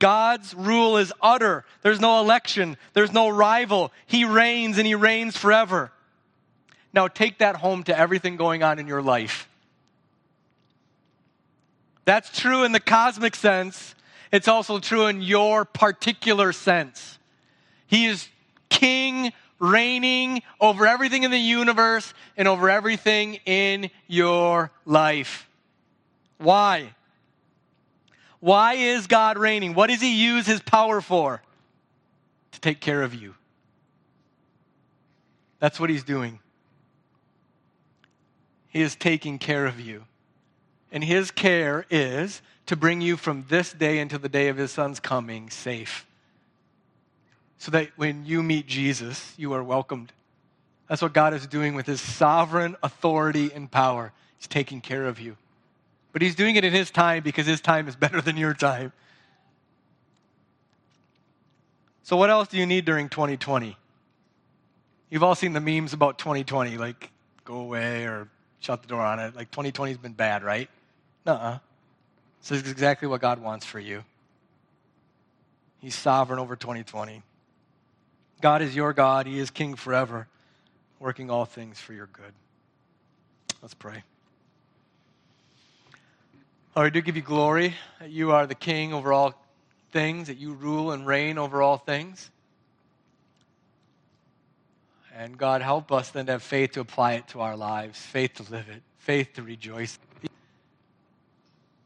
God's 0.00 0.54
rule 0.54 0.96
is 0.96 1.12
utter. 1.22 1.64
There's 1.82 2.00
no 2.00 2.20
election. 2.20 2.76
There's 2.94 3.12
no 3.12 3.28
rival. 3.28 3.92
He 4.06 4.24
reigns 4.24 4.78
and 4.78 4.86
he 4.86 4.96
reigns 4.96 5.36
forever. 5.36 5.92
Now 6.92 7.06
take 7.06 7.38
that 7.38 7.56
home 7.56 7.84
to 7.84 7.96
everything 7.96 8.36
going 8.36 8.64
on 8.64 8.80
in 8.80 8.88
your 8.88 9.02
life. 9.02 9.48
That's 12.04 12.36
true 12.36 12.64
in 12.64 12.72
the 12.72 12.80
cosmic 12.80 13.36
sense. 13.36 13.94
It's 14.32 14.48
also 14.48 14.80
true 14.80 15.06
in 15.06 15.22
your 15.22 15.64
particular 15.64 16.52
sense. 16.52 17.18
He 17.86 18.06
is 18.06 18.28
king 18.68 19.32
reigning 19.58 20.42
over 20.60 20.86
everything 20.86 21.24
in 21.24 21.30
the 21.30 21.38
universe 21.38 22.14
and 22.36 22.48
over 22.48 22.70
everything 22.70 23.34
in 23.44 23.90
your 24.06 24.70
life. 24.86 25.48
Why? 26.38 26.94
Why 28.40 28.74
is 28.74 29.06
God 29.06 29.38
reigning? 29.38 29.74
What 29.74 29.90
does 29.90 30.00
He 30.00 30.22
use 30.22 30.46
His 30.46 30.60
power 30.60 31.00
for? 31.00 31.42
To 32.52 32.60
take 32.60 32.80
care 32.80 33.02
of 33.02 33.14
you. 33.14 33.34
That's 35.58 35.78
what 35.78 35.90
He's 35.90 36.04
doing. 36.04 36.40
He 38.68 38.82
is 38.82 38.96
taking 38.96 39.38
care 39.38 39.66
of 39.66 39.78
you. 39.78 40.04
And 40.90 41.04
His 41.04 41.30
care 41.30 41.86
is 41.90 42.42
to 42.66 42.76
bring 42.76 43.00
you 43.00 43.16
from 43.16 43.44
this 43.48 43.72
day 43.72 43.98
until 43.98 44.18
the 44.18 44.28
day 44.28 44.48
of 44.48 44.56
His 44.56 44.72
Son's 44.72 45.00
coming 45.00 45.50
safe 45.50 46.06
so 47.60 47.70
that 47.70 47.90
when 47.96 48.24
you 48.24 48.42
meet 48.42 48.66
Jesus, 48.66 49.34
you 49.36 49.52
are 49.52 49.62
welcomed. 49.62 50.12
That's 50.88 51.02
what 51.02 51.12
God 51.12 51.34
is 51.34 51.46
doing 51.46 51.74
with 51.74 51.86
his 51.86 52.00
sovereign 52.00 52.74
authority 52.82 53.52
and 53.54 53.70
power. 53.70 54.12
He's 54.38 54.46
taking 54.46 54.80
care 54.80 55.06
of 55.06 55.20
you. 55.20 55.36
But 56.12 56.22
he's 56.22 56.34
doing 56.34 56.56
it 56.56 56.64
in 56.64 56.72
his 56.72 56.90
time 56.90 57.22
because 57.22 57.46
his 57.46 57.60
time 57.60 57.88
is 57.88 57.96
better 58.04 58.20
than 58.20 58.36
your 58.36 58.54
time. 58.54 58.92
So, 62.02 62.16
what 62.16 62.30
else 62.30 62.48
do 62.48 62.58
you 62.58 62.66
need 62.66 62.84
during 62.84 63.08
2020? 63.08 63.76
You've 65.10 65.22
all 65.22 65.34
seen 65.34 65.52
the 65.52 65.60
memes 65.60 65.92
about 65.92 66.18
2020, 66.18 66.76
like 66.76 67.10
go 67.44 67.56
away 67.56 68.04
or 68.04 68.28
shut 68.60 68.82
the 68.82 68.88
door 68.88 69.00
on 69.00 69.18
it. 69.18 69.34
Like 69.34 69.50
2020 69.50 69.92
has 69.92 69.98
been 69.98 70.12
bad, 70.12 70.42
right? 70.42 70.68
Uh 71.26 71.30
uh 71.30 71.58
This 72.40 72.62
is 72.62 72.70
exactly 72.70 73.08
what 73.08 73.20
God 73.20 73.40
wants 73.40 73.66
for 73.66 73.80
you. 73.80 74.04
He's 75.80 75.94
sovereign 75.94 76.38
over 76.38 76.56
2020. 76.56 77.22
God 78.40 78.62
is 78.62 78.74
your 78.74 78.92
God. 78.92 79.26
He 79.26 79.38
is 79.38 79.50
King 79.50 79.74
forever, 79.74 80.28
working 80.98 81.30
all 81.30 81.44
things 81.44 81.78
for 81.78 81.92
your 81.92 82.06
good. 82.06 82.32
Let's 83.62 83.74
pray. 83.74 84.02
Lord, 86.76 86.86
I 86.86 86.90
do 86.90 87.00
give 87.00 87.16
you 87.16 87.22
glory 87.22 87.74
that 87.98 88.10
you 88.10 88.30
are 88.30 88.46
the 88.46 88.54
King 88.54 88.92
over 88.92 89.12
all 89.12 89.34
things, 89.90 90.28
that 90.28 90.38
you 90.38 90.52
rule 90.52 90.92
and 90.92 91.04
reign 91.04 91.36
over 91.36 91.62
all 91.62 91.76
things. 91.76 92.30
And 95.16 95.36
God, 95.36 95.62
help 95.62 95.90
us 95.90 96.10
then 96.10 96.26
to 96.26 96.32
have 96.32 96.44
faith 96.44 96.72
to 96.72 96.80
apply 96.80 97.14
it 97.14 97.26
to 97.28 97.40
our 97.40 97.56
lives, 97.56 97.98
faith 97.98 98.34
to 98.34 98.44
live 98.52 98.68
it, 98.68 98.82
faith 98.98 99.32
to 99.34 99.42
rejoice, 99.42 99.98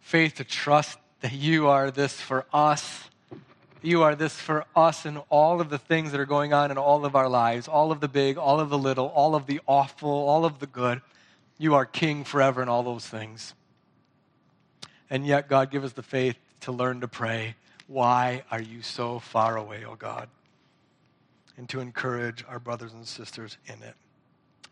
faith 0.00 0.34
to 0.34 0.44
trust 0.44 0.98
that 1.20 1.32
you 1.32 1.68
are 1.68 1.90
this 1.90 2.20
for 2.20 2.44
us. 2.52 3.04
You 3.80 4.02
are 4.02 4.14
this 4.14 4.34
for 4.34 4.66
us 4.76 5.06
in 5.06 5.16
all 5.30 5.62
of 5.62 5.70
the 5.70 5.78
things 5.78 6.12
that 6.12 6.20
are 6.20 6.26
going 6.26 6.52
on 6.52 6.70
in 6.70 6.76
all 6.76 7.06
of 7.06 7.16
our 7.16 7.28
lives, 7.30 7.68
all 7.68 7.90
of 7.90 8.00
the 8.00 8.08
big, 8.08 8.36
all 8.36 8.60
of 8.60 8.68
the 8.68 8.78
little, 8.78 9.06
all 9.06 9.34
of 9.34 9.46
the 9.46 9.60
awful, 9.66 10.10
all 10.10 10.44
of 10.44 10.58
the 10.58 10.66
good. 10.66 11.00
You 11.56 11.74
are 11.74 11.86
king 11.86 12.24
forever 12.24 12.62
in 12.62 12.68
all 12.68 12.82
those 12.82 13.06
things. 13.06 13.54
And 15.14 15.24
yet, 15.24 15.48
God, 15.48 15.70
give 15.70 15.84
us 15.84 15.92
the 15.92 16.02
faith 16.02 16.36
to 16.62 16.72
learn 16.72 17.02
to 17.02 17.06
pray. 17.06 17.54
Why 17.86 18.42
are 18.50 18.60
you 18.60 18.82
so 18.82 19.20
far 19.20 19.56
away, 19.56 19.84
oh 19.88 19.94
God? 19.94 20.28
And 21.56 21.68
to 21.68 21.78
encourage 21.78 22.44
our 22.48 22.58
brothers 22.58 22.92
and 22.92 23.06
sisters 23.06 23.56
in 23.66 23.80
it. 23.84 23.94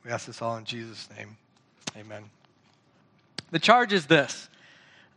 We 0.04 0.10
ask 0.10 0.26
this 0.26 0.42
all 0.42 0.56
in 0.56 0.64
Jesus' 0.64 1.08
name. 1.16 1.36
Amen. 1.96 2.24
The 3.52 3.60
charge 3.60 3.92
is 3.92 4.06
this 4.06 4.48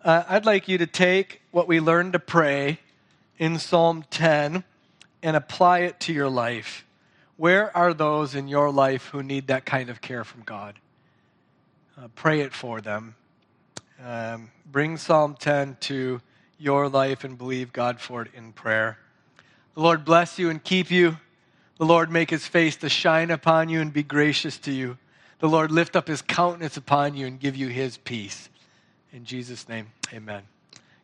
uh, 0.04 0.26
I'd 0.30 0.46
like 0.46 0.68
you 0.68 0.78
to 0.78 0.86
take 0.86 1.42
what 1.50 1.68
we 1.68 1.80
learned 1.80 2.14
to 2.14 2.20
pray 2.20 2.78
in 3.40 3.58
Psalm 3.58 4.06
10 4.12 4.64
and 5.24 5.36
apply 5.36 5.80
it 5.80 6.00
to 6.02 6.14
your 6.14 6.30
life. 6.30 6.86
Where 7.36 7.76
are 7.76 7.96
those 7.96 8.36
in 8.36 8.48
your 8.48 8.72
life 8.72 9.08
who 9.08 9.24
need 9.24 9.48
that 9.48 9.66
kind 9.66 9.90
of 9.90 10.02
care 10.02 10.24
from 10.24 10.44
God? 10.44 10.78
Uh, 11.98 12.10
pray 12.14 12.42
it 12.42 12.54
for 12.54 12.80
them. 12.80 13.16
Um, 14.06 14.52
bring 14.72 14.98
Psalm 14.98 15.36
10 15.40 15.78
to 15.82 16.22
your 16.60 16.88
life 16.88 17.24
and 17.24 17.40
believe 17.40 17.74
God 17.74 18.00
for 18.00 18.22
it 18.22 18.28
in 18.36 18.54
prayer. 18.54 19.00
The 19.74 19.82
Lord 19.82 20.06
bless 20.06 20.38
you 20.38 20.52
and 20.52 20.64
keep 20.64 20.92
you. 20.92 21.18
The 21.80 21.86
Lord 21.86 22.12
make 22.12 22.30
his 22.30 22.46
face 22.46 22.76
to 22.78 22.90
shine 22.90 23.32
upon 23.32 23.68
you 23.68 23.82
and 23.82 23.92
be 23.92 24.04
gracious 24.04 24.60
to 24.60 24.72
you. 24.72 25.00
The 25.40 25.50
Lord 25.50 25.72
lift 25.72 25.96
up 25.96 26.08
his 26.08 26.22
countenance 26.22 26.78
upon 26.78 27.16
you 27.16 27.26
and 27.26 27.40
give 27.40 27.56
you 27.56 27.68
his 27.68 27.98
peace. 27.98 28.50
In 29.12 29.26
Jesus' 29.26 29.68
name, 29.68 29.88
amen. 30.14 30.44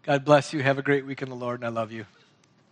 God 0.04 0.24
bless 0.24 0.54
you. 0.54 0.62
Have 0.62 0.78
a 0.78 0.84
great 0.84 1.04
week 1.04 1.24
in 1.24 1.30
the 1.30 1.36
Lord, 1.36 1.62
and 1.62 1.66
I 1.66 1.70
love 1.70 1.92
you. 1.92 2.06